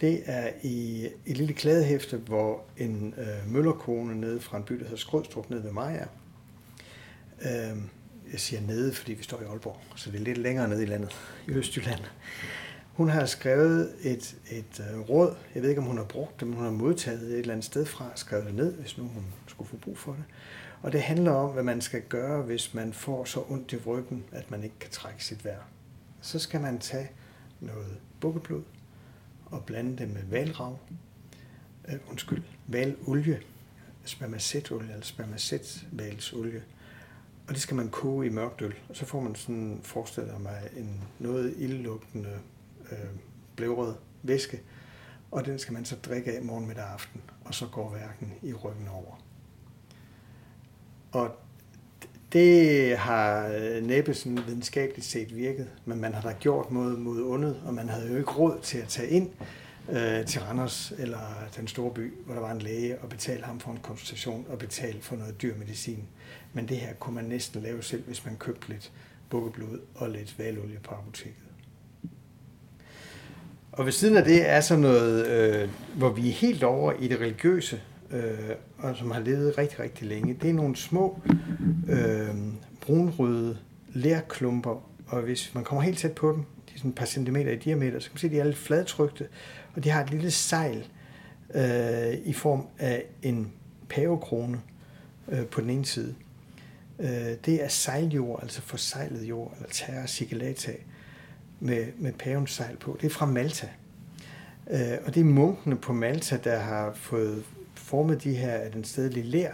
det 0.00 0.22
er 0.24 0.50
i 0.62 1.08
et 1.26 1.36
lille 1.36 1.54
klædehæfte, 1.54 2.16
hvor 2.16 2.64
en 2.76 3.14
øh, 3.18 3.52
møllerkone 3.52 4.20
nede 4.20 4.40
fra 4.40 4.56
en 4.56 4.64
by, 4.64 4.74
der 4.74 4.82
hedder 4.82 4.96
Skrødstrup, 4.96 5.50
nede 5.50 5.64
ved 5.64 5.72
Maja. 5.72 6.06
Øh, 7.42 7.78
jeg 8.32 8.40
siger 8.40 8.60
nede, 8.60 8.94
fordi 8.94 9.12
vi 9.12 9.22
står 9.22 9.40
i 9.40 9.44
Aalborg, 9.44 9.80
så 9.96 10.10
det 10.10 10.20
er 10.20 10.24
lidt 10.24 10.38
længere 10.38 10.68
nede 10.68 10.82
i 10.82 10.86
landet, 10.86 11.16
i 11.48 11.50
Østjylland. 11.50 12.00
Hun 12.92 13.08
har 13.08 13.26
skrevet 13.26 13.92
et, 14.02 14.36
et 14.50 14.80
øh, 14.92 15.00
råd, 15.00 15.36
jeg 15.54 15.62
ved 15.62 15.68
ikke, 15.68 15.80
om 15.80 15.86
hun 15.86 15.96
har 15.96 16.04
brugt 16.04 16.40
det, 16.40 16.48
men 16.48 16.56
hun 16.56 16.64
har 16.64 16.72
modtaget 16.72 17.20
det 17.20 17.30
et 17.30 17.38
eller 17.38 17.52
andet 17.52 17.64
sted 17.64 17.86
fra, 17.86 18.10
skrevet 18.14 18.46
det 18.46 18.54
ned, 18.54 18.74
hvis 18.74 18.98
nu 18.98 19.04
hun 19.04 19.24
skulle 19.46 19.70
få 19.70 19.76
brug 19.76 19.98
for 19.98 20.12
det. 20.12 20.24
Og 20.82 20.92
det 20.92 21.02
handler 21.02 21.30
om, 21.30 21.52
hvad 21.52 21.62
man 21.62 21.80
skal 21.80 22.02
gøre, 22.02 22.42
hvis 22.42 22.74
man 22.74 22.92
får 22.92 23.24
så 23.24 23.44
ondt 23.48 23.72
i 23.72 23.76
ryggen, 23.76 24.24
at 24.32 24.50
man 24.50 24.64
ikke 24.64 24.78
kan 24.80 24.90
trække 24.90 25.24
sit 25.24 25.44
vejr. 25.44 25.62
Så 26.20 26.38
skal 26.38 26.60
man 26.60 26.78
tage 26.78 27.10
noget 27.60 27.96
bukkeblod, 28.20 28.62
og 29.46 29.64
blande 29.64 29.98
det 29.98 30.08
med 30.08 30.22
valrav, 30.30 30.78
øh, 31.88 31.98
undskyld, 32.10 32.42
valolie, 32.66 33.40
spermacetolie 34.04 34.92
eller 34.92 35.04
spermacetvalsolie. 35.04 36.62
Og 37.48 37.54
det 37.54 37.62
skal 37.62 37.76
man 37.76 37.88
koge 37.88 38.26
i 38.26 38.28
mørkt 38.28 38.62
øl. 38.62 38.74
Og 38.88 38.96
så 38.96 39.06
får 39.06 39.20
man 39.20 39.34
sådan, 39.34 39.80
forestiller 39.82 40.38
mig, 40.38 40.68
en 40.76 41.04
noget 41.18 41.54
ildlugtende 41.56 42.38
øh, 42.92 42.98
blævrød 43.56 43.94
væske. 44.22 44.60
Og 45.30 45.46
den 45.46 45.58
skal 45.58 45.74
man 45.74 45.84
så 45.84 45.96
drikke 45.96 46.32
af 46.32 46.42
morgen, 46.42 46.66
middag 46.66 46.84
og 46.84 46.92
aften. 46.92 47.20
Og 47.44 47.54
så 47.54 47.66
går 47.66 47.92
værken 47.92 48.34
i 48.42 48.52
ryggen 48.52 48.88
over. 48.88 49.22
Og 51.12 51.30
det 52.32 52.96
har 52.98 53.46
øh, 53.46 53.82
næppe 53.86 54.14
sådan 54.14 54.38
videnskabeligt 54.46 55.06
set 55.06 55.36
virket, 55.36 55.68
men 55.84 56.00
man 56.00 56.14
har 56.14 56.22
da 56.22 56.36
gjort 56.40 56.70
noget 56.70 56.98
mod 56.98 57.22
ondet, 57.22 57.62
og 57.66 57.74
man 57.74 57.88
havde 57.88 58.08
jo 58.08 58.16
ikke 58.16 58.30
råd 58.30 58.58
til 58.62 58.78
at 58.78 58.88
tage 58.88 59.08
ind 59.08 59.30
øh, 59.88 60.26
til 60.26 60.40
Randers 60.40 60.92
eller 60.98 61.48
den 61.56 61.68
store 61.68 61.94
by, 61.94 62.14
hvor 62.26 62.34
der 62.34 62.40
var 62.40 62.52
en 62.52 62.62
læge, 62.62 62.98
og 62.98 63.08
betale 63.08 63.42
ham 63.42 63.60
for 63.60 63.70
en 63.70 63.78
konsultation 63.82 64.46
og 64.48 64.58
betale 64.58 64.98
for 65.00 65.16
noget 65.16 65.42
dyr 65.42 65.56
medicin. 65.56 66.04
Men 66.52 66.68
det 66.68 66.76
her 66.76 66.92
kunne 66.92 67.14
man 67.14 67.24
næsten 67.24 67.62
lave 67.62 67.82
selv, 67.82 68.02
hvis 68.06 68.24
man 68.24 68.36
købte 68.36 68.68
lidt 68.68 68.92
bukkeblod 69.30 69.80
og 69.94 70.10
lidt 70.10 70.38
valolie 70.38 70.78
på 70.82 70.94
apoteket. 70.94 71.42
Og 73.72 73.84
ved 73.84 73.92
siden 73.92 74.16
af 74.16 74.24
det 74.24 74.48
er 74.48 74.60
så 74.60 74.76
noget, 74.76 75.26
øh, 75.26 75.68
hvor 75.96 76.10
vi 76.10 76.28
er 76.28 76.32
helt 76.32 76.62
over 76.62 76.92
i 76.92 77.08
det 77.08 77.20
religiøse, 77.20 77.80
øh, 78.10 78.38
og 78.78 78.96
som 78.96 79.10
har 79.10 79.20
levet 79.20 79.58
rigtig, 79.58 79.80
rigtig 79.80 80.06
længe. 80.06 80.34
Det 80.42 80.50
er 80.50 80.54
nogle 80.54 80.76
små 80.76 81.20
øh, 81.88 82.28
brunrøde 82.80 83.58
lærklumper, 83.92 84.88
og 85.06 85.22
hvis 85.22 85.54
man 85.54 85.64
kommer 85.64 85.82
helt 85.82 85.98
tæt 85.98 86.12
på 86.12 86.32
dem, 86.32 86.44
de 86.68 86.74
er 86.74 86.78
sådan 86.78 86.88
et 86.88 86.94
par 86.94 87.06
centimeter 87.06 87.52
i 87.52 87.56
diameter, 87.56 87.98
så 87.98 88.08
kan 88.08 88.14
man 88.14 88.18
se, 88.18 88.26
at 88.26 88.32
de 88.32 88.38
er 88.38 88.44
lidt 88.44 88.56
fladtrykte, 88.56 89.26
og 89.74 89.84
de 89.84 89.90
har 89.90 90.02
et 90.04 90.10
lille 90.10 90.30
sejl 90.30 90.88
øh, 91.54 92.14
i 92.24 92.32
form 92.32 92.66
af 92.78 93.04
en 93.22 93.52
pavekrone 93.88 94.60
øh, 95.28 95.46
på 95.46 95.60
den 95.60 95.70
ene 95.70 95.86
side. 95.86 96.14
Øh, 96.98 97.36
det 97.44 97.64
er 97.64 97.68
sejljord, 97.68 98.42
altså 98.42 98.62
forsejlet 98.62 99.28
jord, 99.28 99.52
eller 99.56 99.68
terra 99.68 100.06
sigillata, 100.06 100.72
med, 101.60 101.86
med 101.98 102.12
pavens 102.12 102.50
sejl 102.50 102.76
på. 102.76 102.98
Det 103.00 103.06
er 103.06 103.10
fra 103.10 103.26
Malta. 103.26 103.68
Øh, 104.70 104.98
og 105.04 105.14
det 105.14 105.20
er 105.20 105.24
munkene 105.24 105.76
på 105.76 105.92
Malta, 105.92 106.38
der 106.44 106.58
har 106.58 106.92
fået 106.94 107.44
formet 107.74 108.24
de 108.24 108.34
her 108.34 108.52
af 108.52 108.72
den 108.72 108.84
stedlige 108.84 109.26
lær. 109.26 109.52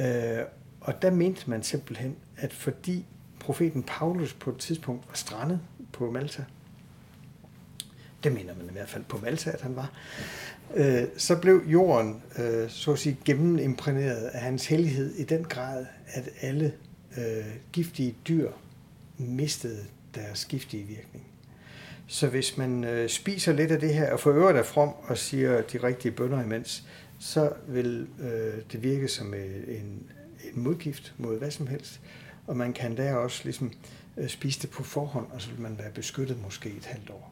Øh, 0.00 0.44
og 0.80 1.02
der 1.02 1.10
mente 1.10 1.50
man 1.50 1.62
simpelthen, 1.62 2.16
at 2.36 2.52
fordi 2.52 3.06
profeten 3.40 3.82
Paulus 3.82 4.34
på 4.34 4.50
et 4.50 4.56
tidspunkt 4.56 5.08
var 5.08 5.14
strandet 5.14 5.60
på 5.92 6.10
Malta, 6.10 6.44
det 8.24 8.32
mener 8.32 8.54
man 8.54 8.66
i 8.66 8.72
hvert 8.72 8.88
fald 8.88 9.04
på 9.08 9.18
Malta, 9.22 9.50
at 9.50 9.60
han 9.60 9.76
var, 9.76 9.92
øh, 10.74 11.02
så 11.16 11.36
blev 11.36 11.62
jorden, 11.66 12.22
øh, 12.38 12.70
så 12.70 12.92
at 12.92 12.98
sige, 12.98 13.18
gennemimprægneret 13.24 14.26
af 14.26 14.40
hans 14.40 14.66
hellighed 14.66 15.14
i 15.14 15.24
den 15.24 15.44
grad, 15.44 15.86
at 16.06 16.28
alle 16.40 16.72
øh, 17.18 17.44
giftige 17.72 18.14
dyr 18.28 18.50
mistede 19.18 19.84
deres 20.14 20.44
giftige 20.44 20.84
virkning. 20.84 21.26
Så 22.06 22.26
hvis 22.28 22.56
man 22.56 22.84
øh, 22.84 23.08
spiser 23.08 23.52
lidt 23.52 23.70
af 23.70 23.80
det 23.80 23.94
her, 23.94 24.12
og 24.12 24.20
for 24.20 24.32
øvrigt 24.32 24.58
er 24.58 24.62
from 24.62 24.88
og 25.02 25.18
siger 25.18 25.60
de 25.60 25.78
rigtige 25.78 26.12
bønder 26.12 26.42
imens, 26.42 26.84
så 27.18 27.52
vil 27.68 28.06
øh, 28.20 28.62
det 28.72 28.82
virke 28.82 29.08
som 29.08 29.34
øh, 29.34 29.56
en, 29.68 30.02
en 30.44 30.62
modgift 30.62 31.14
mod 31.18 31.38
hvad 31.38 31.50
som 31.50 31.66
helst. 31.66 32.00
Og 32.46 32.56
man 32.56 32.72
kan 32.72 32.96
der 32.96 33.14
også 33.14 33.40
ligesom 33.44 33.72
øh, 34.16 34.28
spise 34.28 34.62
det 34.62 34.70
på 34.70 34.82
forhånd, 34.82 35.26
og 35.30 35.42
så 35.42 35.50
vil 35.50 35.60
man 35.60 35.78
være 35.78 35.90
beskyttet 35.90 36.42
måske 36.42 36.68
et 36.68 36.84
halvt 36.84 37.10
år. 37.10 37.31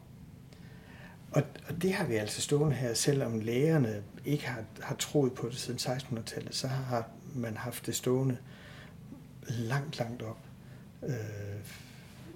Og, 1.31 1.43
og 1.67 1.81
det 1.81 1.93
har 1.93 2.05
vi 2.05 2.15
altså 2.15 2.41
stående 2.41 2.75
her, 2.75 2.93
selvom 2.93 3.39
lægerne 3.39 4.03
ikke 4.25 4.47
har, 4.47 4.63
har 4.81 4.95
troet 4.95 5.33
på 5.33 5.49
det 5.49 5.57
siden 5.57 5.79
1600-tallet, 5.79 6.55
så 6.55 6.67
har 6.67 7.09
man 7.35 7.57
haft 7.57 7.85
det 7.85 7.95
stående 7.95 8.37
langt, 9.47 9.99
langt 9.99 10.21
op 10.21 10.39
øh, 11.03 11.15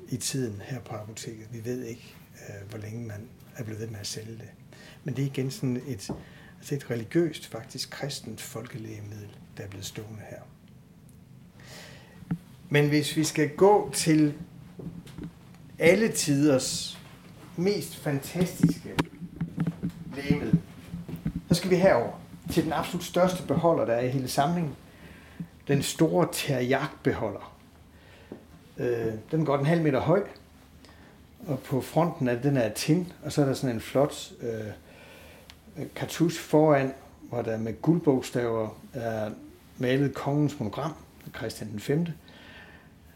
i 0.10 0.17
tiden 0.17 0.62
her 0.65 0.79
på 0.79 0.95
apoteket. 0.95 1.47
Vi 1.51 1.65
ved 1.65 1.84
ikke, 1.84 2.15
øh, 2.34 2.69
hvor 2.69 2.79
længe 2.79 3.08
man 3.08 3.27
er 3.55 3.63
blevet 3.63 3.81
ved 3.81 3.88
med 3.88 3.99
at 3.99 4.08
sælge 4.08 4.34
det. 4.34 4.49
Men 5.03 5.15
det 5.15 5.21
er 5.21 5.25
igen 5.25 5.51
sådan 5.51 5.81
et, 5.88 6.10
altså 6.58 6.75
et 6.75 6.91
religiøst, 6.91 7.47
faktisk 7.47 7.89
kristent 7.89 8.41
folkelægemiddel, 8.41 9.38
der 9.58 9.63
er 9.63 9.67
blevet 9.67 9.86
stående 9.86 10.21
her. 10.29 10.41
Men 12.69 12.89
hvis 12.89 13.17
vi 13.17 13.23
skal 13.23 13.49
gå 13.49 13.91
til 13.93 14.34
alle 15.79 16.12
tiders 16.12 16.99
mest 17.58 17.95
fantastiske 17.95 18.85
lægemiddel, 20.15 20.60
så 21.49 21.56
skal 21.56 21.69
vi 21.69 21.75
herover 21.75 22.12
til 22.51 22.63
den 22.63 22.73
absolut 22.73 23.04
største 23.04 23.47
beholder, 23.47 23.86
der 23.86 23.93
er 23.93 24.01
i 24.01 24.10
hele 24.10 24.28
samlingen. 24.28 24.75
Den 25.67 25.84
store 25.84 26.28
terjak-beholder. 26.32 27.56
Øh, 28.78 29.13
den 29.32 29.41
er 29.41 29.45
godt 29.45 29.62
en 29.62 29.67
halv 29.67 29.82
meter 29.82 29.99
høj, 29.99 30.23
og 31.47 31.60
på 31.60 31.82
fronten 31.82 32.28
af 32.28 32.41
den 32.41 32.58
er 32.58 32.69
tin, 32.69 33.12
og 33.23 33.32
så 33.32 33.41
er 33.41 33.45
der 33.45 33.54
sådan 33.54 33.75
en 33.75 33.82
flot 33.82 34.32
øh, 34.41 34.65
øh 35.78 35.86
kartus 35.95 36.39
foran, 36.39 36.93
hvor 37.30 37.41
der 37.41 37.58
med 37.58 37.82
guldbogstaver 37.82 38.69
er 38.93 39.32
malet 39.78 40.13
kongens 40.13 40.60
monogram, 40.60 40.93
Christian 41.38 41.71
den 41.71 41.80
5. 41.80 42.08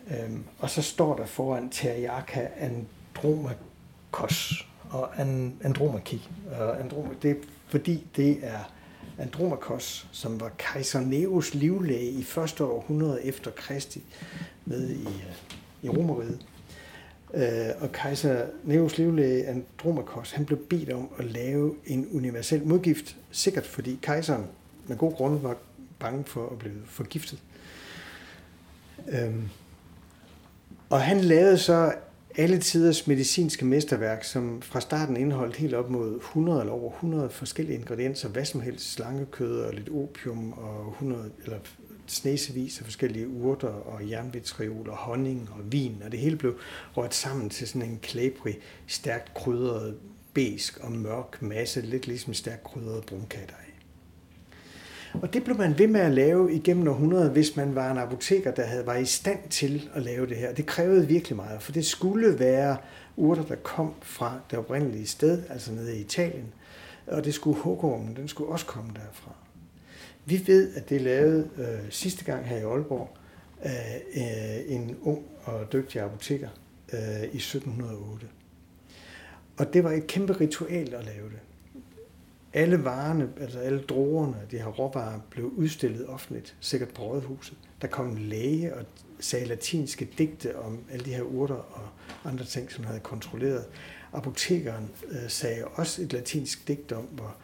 Øhm, 0.09 0.43
og 0.59 0.69
så 0.69 0.81
står 0.81 1.15
der 1.15 1.25
foran 1.25 1.69
Teriaka 1.69 2.47
Andromakos 2.57 4.67
og 4.89 5.21
Andromaki. 5.63 6.29
Og 6.59 6.77
det 7.21 7.31
er 7.31 7.35
fordi 7.67 8.07
det 8.15 8.39
er 8.41 8.71
Andromakos, 9.17 10.07
som 10.11 10.39
var 10.39 10.51
kejser 10.57 10.99
Neos 10.99 11.53
livlæge 11.53 12.11
i 12.11 12.23
første 12.23 12.63
århundrede 12.63 13.25
efter 13.25 13.51
Kristi 13.51 14.03
med 14.65 14.89
i, 14.89 15.03
øh, 15.03 15.35
i 15.81 15.89
Romeriet. 15.89 16.45
Øh, 17.33 17.69
og 17.81 17.91
kejser 17.91 18.45
Neos 18.63 18.97
livlæge 18.97 19.47
Andromakos, 19.47 20.31
han 20.31 20.45
blev 20.45 20.59
bedt 20.59 20.91
om 20.91 21.09
at 21.17 21.25
lave 21.25 21.75
en 21.85 22.07
universel 22.11 22.65
modgift, 22.65 23.17
sikkert 23.31 23.65
fordi 23.65 23.99
kejseren 24.01 24.45
med 24.87 24.97
god 24.97 25.13
grund 25.13 25.39
var 25.39 25.57
bange 25.99 26.23
for 26.23 26.49
at 26.49 26.59
blive 26.59 26.81
forgiftet. 26.85 27.39
Øhm, 29.07 29.49
og 30.89 31.01
han 31.01 31.21
lavede 31.21 31.57
så 31.57 31.93
alle 32.37 32.59
tiders 32.59 33.07
medicinske 33.07 33.65
mesterværk, 33.65 34.23
som 34.23 34.61
fra 34.61 34.81
starten 34.81 35.17
indeholdt 35.17 35.55
helt 35.55 35.73
op 35.73 35.89
mod 35.89 36.15
100 36.15 36.59
eller 36.59 36.73
over 36.73 36.91
100 36.91 37.29
forskellige 37.29 37.77
ingredienser, 37.77 38.29
hvad 38.29 38.45
som 38.45 38.61
helst, 38.61 38.93
slangekød 38.93 39.59
og 39.59 39.73
lidt 39.73 39.89
opium 39.89 40.53
og 40.53 40.91
100 40.91 41.31
eller 41.43 41.57
snesevis 42.07 42.79
af 42.79 42.85
forskellige 42.85 43.27
urter 43.27 43.67
og 43.67 44.09
jernvitriol 44.09 44.89
og 44.89 44.97
honning 44.97 45.49
og 45.51 45.71
vin, 45.71 45.95
og 46.05 46.11
det 46.11 46.19
hele 46.19 46.35
blev 46.35 46.59
rørt 46.97 47.15
sammen 47.15 47.49
til 47.49 47.67
sådan 47.67 47.89
en 47.89 47.99
klæbrig, 48.01 48.59
stærkt 48.87 49.33
krydret, 49.33 49.97
besk 50.33 50.77
og 50.77 50.91
mørk 50.91 51.41
masse, 51.41 51.81
lidt 51.81 52.07
ligesom 52.07 52.33
stærkt 52.33 52.63
krydret 52.63 53.05
brunkadej. 53.05 53.68
Og 55.13 55.33
det 55.33 55.43
blev 55.43 55.57
man 55.57 55.79
ved 55.79 55.87
med 55.87 56.01
at 56.01 56.11
lave 56.11 56.53
igennem 56.53 56.87
århundreder, 56.87 57.29
hvis 57.29 57.55
man 57.55 57.75
var 57.75 57.91
en 57.91 57.97
apoteker, 57.97 58.51
der 58.51 58.63
havde, 58.63 58.85
var 58.85 58.95
i 58.95 59.05
stand 59.05 59.39
til 59.49 59.89
at 59.93 60.01
lave 60.01 60.27
det 60.27 60.37
her. 60.37 60.53
Det 60.53 60.65
krævede 60.65 61.07
virkelig 61.07 61.35
meget, 61.35 61.61
for 61.61 61.71
det 61.71 61.85
skulle 61.85 62.39
være 62.39 62.77
urter, 63.17 63.43
der 63.43 63.55
kom 63.55 63.93
fra 64.01 64.39
det 64.51 64.59
oprindelige 64.59 65.07
sted, 65.07 65.43
altså 65.49 65.71
nede 65.71 65.97
i 65.97 66.01
Italien. 66.01 66.53
Og 67.07 67.25
det 67.25 67.33
skulle 67.33 67.59
hugormen, 67.59 68.15
den 68.15 68.27
skulle 68.27 68.51
også 68.51 68.65
komme 68.65 68.91
derfra. 68.95 69.31
Vi 70.25 70.43
ved, 70.47 70.75
at 70.75 70.89
det 70.89 71.01
lavede 71.01 71.49
øh, 71.57 71.91
sidste 71.91 72.25
gang 72.25 72.45
her 72.45 72.57
i 72.57 72.61
Aalborg 72.61 73.09
af 73.61 74.01
øh, 74.15 74.75
en 74.75 74.97
ung 75.01 75.25
og 75.43 75.73
dygtig 75.73 76.01
apoteker 76.01 76.49
øh, 76.93 77.23
i 77.23 77.37
1708. 77.37 78.27
Og 79.57 79.73
det 79.73 79.83
var 79.83 79.91
et 79.91 80.07
kæmpe 80.07 80.33
ritual 80.33 80.93
at 80.93 81.05
lave 81.05 81.29
det. 81.29 81.39
Alle 82.53 82.83
varerne, 82.83 83.29
altså 83.41 83.59
alle 83.59 83.81
druerne, 83.81 84.37
de 84.51 84.57
her 84.57 84.67
råvarer, 84.67 85.19
blev 85.29 85.45
udstillet 85.45 86.07
offentligt, 86.07 86.55
sikkert 86.59 86.89
på 86.89 87.03
rådhuset. 87.03 87.57
Der 87.81 87.87
kom 87.87 88.09
en 88.09 88.17
læge 88.17 88.75
og 88.75 88.85
sagde 89.19 89.45
latinske 89.45 90.09
digte 90.17 90.59
om 90.59 90.79
alle 90.91 91.05
de 91.05 91.13
her 91.13 91.21
urter 91.21 91.55
og 91.55 91.89
andre 92.25 92.45
ting, 92.45 92.71
som 92.71 92.83
havde 92.83 92.99
kontrolleret. 92.99 93.65
Apotekeren 94.13 94.89
øh, 95.09 95.29
sagde 95.29 95.65
også 95.65 96.01
et 96.01 96.13
latinsk 96.13 96.67
digt 96.67 96.91
om, 96.91 97.03
hvor, 97.03 97.35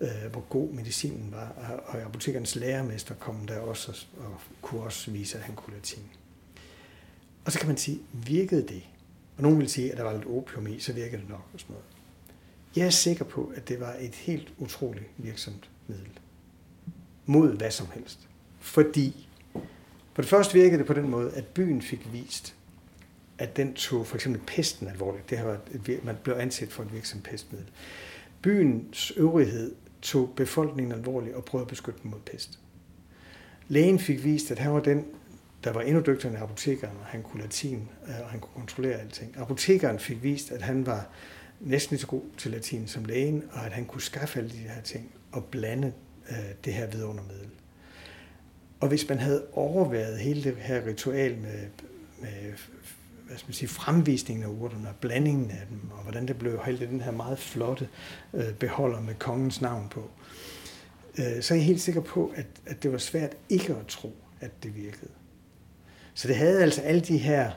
øh, 0.00 0.32
hvor 0.32 0.40
god 0.40 0.68
medicinen 0.72 1.32
var, 1.32 1.80
og 1.86 2.00
apotekernes 2.00 2.56
lærermester 2.56 3.14
kom 3.14 3.46
der 3.46 3.58
også 3.58 4.06
og, 4.16 4.24
og 4.24 4.40
kunne 4.62 4.80
også 4.82 5.10
vise, 5.10 5.38
at 5.38 5.44
han 5.44 5.54
kunne 5.54 5.74
latin. 5.74 6.02
Og 7.44 7.52
så 7.52 7.58
kan 7.58 7.68
man 7.68 7.76
sige, 7.76 8.00
virkede 8.12 8.62
det? 8.62 8.82
Og 9.36 9.42
nogen 9.42 9.58
vil 9.58 9.68
sige, 9.68 9.92
at 9.92 9.98
der 9.98 10.04
var 10.04 10.12
lidt 10.12 10.26
opium 10.26 10.66
i, 10.66 10.78
så 10.80 10.92
virkede 10.92 11.20
det 11.20 11.28
nok 11.28 11.48
og 11.54 11.60
sådan 11.60 11.74
noget. 11.74 11.91
Jeg 12.76 12.86
er 12.86 12.90
sikker 12.90 13.24
på, 13.24 13.52
at 13.54 13.68
det 13.68 13.80
var 13.80 13.96
et 14.00 14.14
helt 14.14 14.52
utroligt 14.58 15.06
virksomt 15.16 15.70
middel. 15.86 16.18
Mod 17.26 17.56
hvad 17.56 17.70
som 17.70 17.86
helst. 17.94 18.28
Fordi, 18.60 19.28
for 20.12 20.22
det 20.22 20.28
første 20.28 20.54
virkede 20.54 20.78
det 20.78 20.86
på 20.86 20.92
den 20.92 21.08
måde, 21.08 21.30
at 21.30 21.46
byen 21.46 21.82
fik 21.82 22.12
vist, 22.12 22.54
at 23.38 23.56
den 23.56 23.74
tog 23.74 24.06
for 24.06 24.14
eksempel 24.14 24.42
pesten 24.46 24.88
alvorligt. 24.88 25.30
Det 25.30 25.44
var 25.44 25.58
et, 25.88 26.04
man 26.04 26.16
blev 26.22 26.34
anset 26.34 26.72
for 26.72 26.82
et 26.82 26.92
virksomt 26.92 27.24
pestmiddel. 27.24 27.68
Byens 28.42 29.12
øvrighed 29.16 29.74
tog 30.02 30.32
befolkningen 30.36 30.92
alvorligt 30.92 31.34
og 31.34 31.44
prøvede 31.44 31.64
at 31.64 31.68
beskytte 31.68 32.00
dem 32.02 32.10
mod 32.10 32.20
pest. 32.20 32.58
Lægen 33.68 33.98
fik 33.98 34.24
vist, 34.24 34.50
at 34.50 34.58
han 34.58 34.72
var 34.72 34.80
den, 34.80 35.04
der 35.64 35.72
var 35.72 35.80
endnu 35.80 36.00
dygtigere 36.00 36.34
end 36.34 36.42
apotekeren, 36.42 36.96
og 37.00 37.06
han 37.06 37.22
kunne 37.22 37.42
latin, 37.42 37.88
øh, 38.08 38.14
og 38.22 38.30
han 38.30 38.40
kunne 38.40 38.54
kontrollere 38.54 39.00
alting. 39.00 39.36
Apotekeren 39.36 39.98
fik 39.98 40.22
vist, 40.22 40.52
at 40.52 40.62
han 40.62 40.86
var 40.86 41.08
næsten 41.62 41.94
lige 41.94 42.00
så 42.00 42.06
god 42.06 42.22
til 42.38 42.50
latin 42.50 42.86
som 42.86 43.04
lægen, 43.04 43.42
og 43.52 43.66
at 43.66 43.72
han 43.72 43.84
kunne 43.84 44.02
skaffe 44.02 44.38
alle 44.38 44.50
de 44.50 44.56
her 44.56 44.80
ting 44.80 45.10
og 45.32 45.44
blande 45.44 45.92
øh, 46.30 46.36
det 46.64 46.74
her 46.74 46.86
vidundermiddel. 46.86 47.48
Og 48.80 48.88
hvis 48.88 49.08
man 49.08 49.18
havde 49.18 49.44
overværet 49.52 50.18
hele 50.18 50.44
det 50.44 50.56
her 50.56 50.86
ritual 50.86 51.38
med, 51.38 51.66
med 52.20 52.52
hvad 53.26 53.38
skal 53.38 53.48
man 53.48 53.54
sige, 53.54 53.68
fremvisningen 53.68 54.44
af 54.44 54.48
urterne 54.48 54.88
og 54.88 54.94
blandingen 55.00 55.50
af 55.50 55.66
dem, 55.70 55.90
og 55.90 56.02
hvordan 56.02 56.28
det 56.28 56.38
blev 56.38 56.58
holdt 56.58 56.82
i 56.82 56.86
den 56.86 57.00
her 57.00 57.10
meget 57.10 57.38
flotte 57.38 57.88
øh, 58.34 58.54
beholder 58.54 59.00
med 59.00 59.14
kongens 59.14 59.60
navn 59.60 59.88
på, 59.88 60.10
øh, 61.18 61.42
så 61.42 61.54
er 61.54 61.58
jeg 61.58 61.66
helt 61.66 61.80
sikker 61.80 62.00
på, 62.00 62.32
at, 62.34 62.46
at 62.66 62.82
det 62.82 62.92
var 62.92 62.98
svært 62.98 63.36
ikke 63.48 63.74
at 63.74 63.86
tro, 63.86 64.16
at 64.40 64.50
det 64.62 64.76
virkede. 64.76 65.10
Så 66.14 66.28
det 66.28 66.36
havde 66.36 66.62
altså 66.62 66.80
alle 66.80 67.00
de 67.00 67.18
her, 67.18 67.50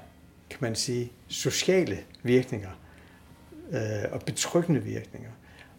kan 0.49 0.59
man 0.61 0.75
sige, 0.75 1.11
sociale 1.27 1.99
virkninger, 2.23 2.71
øh, 3.71 4.11
og 4.11 4.21
betryggende 4.21 4.83
virkninger. 4.83 5.29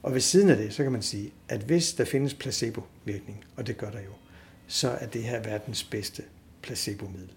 Og 0.03 0.15
ved 0.15 0.21
siden 0.21 0.49
af 0.49 0.57
det, 0.57 0.75
så 0.75 0.83
kan 0.83 0.93
man 0.93 1.03
sige, 1.03 1.33
at 1.49 1.61
hvis 1.61 1.95
der 1.95 2.05
findes 2.05 2.35
placebovirkning, 2.35 3.45
og 3.57 3.67
det 3.67 3.77
gør 3.79 3.91
der 3.91 3.99
jo, 4.01 4.13
så 4.67 4.89
er 4.89 5.07
det 5.07 5.23
her 5.23 5.43
verdens 5.43 5.85
bedste 5.85 6.23
placebomiddel. 6.63 7.31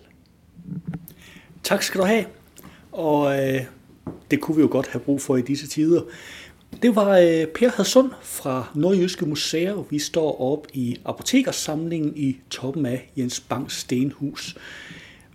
Tak 1.64 1.84
skal 1.84 2.02
du 2.02 2.06
have. 2.06 2.26
Og 2.92 3.40
øh, 3.40 3.62
det 4.32 4.42
kunne 4.42 4.58
vi 4.58 4.62
jo 4.62 4.68
godt 4.72 4.88
have 4.88 5.00
brug 5.00 5.22
for 5.22 5.38
i 5.38 5.42
disse 5.42 5.68
tider. 5.68 6.02
Det 6.82 6.96
var 6.96 7.18
øh, 7.18 7.48
Per 7.48 7.70
Hadsund 7.70 8.12
fra 8.22 8.72
Nordjyske 8.76 9.26
Museer. 9.26 9.86
Vi 9.90 10.00
står 10.00 10.42
op 10.42 10.68
i 10.74 10.98
apotekersamlingen 11.06 12.14
i 12.16 12.38
toppen 12.50 12.86
af 12.86 13.12
Jens 13.18 13.40
Bangs 13.40 13.74
Stenhus. 13.74 14.58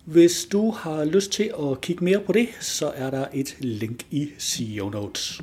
Hvis 0.04 0.44
du 0.52 0.70
har 0.70 1.04
lyst 1.04 1.32
til 1.32 1.52
at 1.58 1.80
kigge 1.80 2.04
mere 2.04 2.20
på 2.20 2.32
det, 2.32 2.48
så 2.60 2.92
er 2.94 3.10
der 3.10 3.26
et 3.32 3.56
link 3.60 4.06
i 4.10 4.30
CEO 4.38 4.88
Notes. 4.88 5.40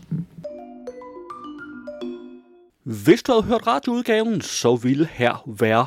Hvis 2.84 3.24
du 3.24 3.32
havde 3.32 3.44
hørt 3.44 3.68
radioudgaven, 3.68 4.42
så 4.42 4.76
ville 4.76 5.06
her 5.06 5.50
være 5.60 5.86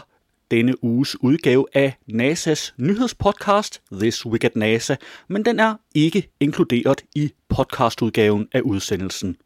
denne 0.51 0.85
uges 0.85 1.23
udgave 1.23 1.67
af 1.75 1.97
NASA's 2.13 2.73
nyhedspodcast 2.77 3.83
This 3.93 4.27
Week 4.27 4.45
at 4.45 4.57
NASA, 4.57 4.97
men 5.29 5.45
den 5.45 5.61
er 5.61 5.75
ikke 5.95 6.31
inkluderet 6.41 7.05
i 7.15 7.33
podcastudgaven 7.49 8.49
af 8.53 8.61
udsendelsen. 8.61 9.37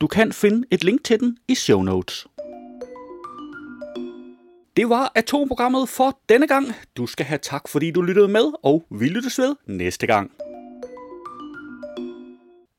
Du 0.00 0.06
kan 0.06 0.32
finde 0.32 0.66
et 0.70 0.84
link 0.84 1.04
til 1.04 1.20
den 1.20 1.38
i 1.48 1.54
show 1.54 1.82
notes. 1.82 2.26
Det 4.76 4.88
var 4.88 5.12
atomprogrammet 5.14 5.88
for 5.88 6.18
denne 6.28 6.46
gang. 6.46 6.66
Du 6.96 7.06
skal 7.06 7.26
have 7.26 7.38
tak, 7.38 7.68
fordi 7.68 7.90
du 7.90 8.02
lyttede 8.02 8.28
med, 8.28 8.52
og 8.62 8.86
vi 8.90 9.08
lyttes 9.08 9.38
ved 9.38 9.56
næste 9.66 10.06
gang. 10.06 10.32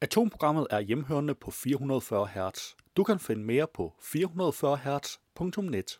Atomprogrammet 0.01 0.67
er 0.69 0.79
hjemhørende 0.79 1.36
på 1.36 1.51
440 1.51 2.27
Hz. 2.27 2.60
Du 2.97 3.03
kan 3.03 3.19
finde 3.19 3.43
mere 3.43 3.67
på 3.75 3.93
440 4.01 4.77
Hz.net. 4.77 5.99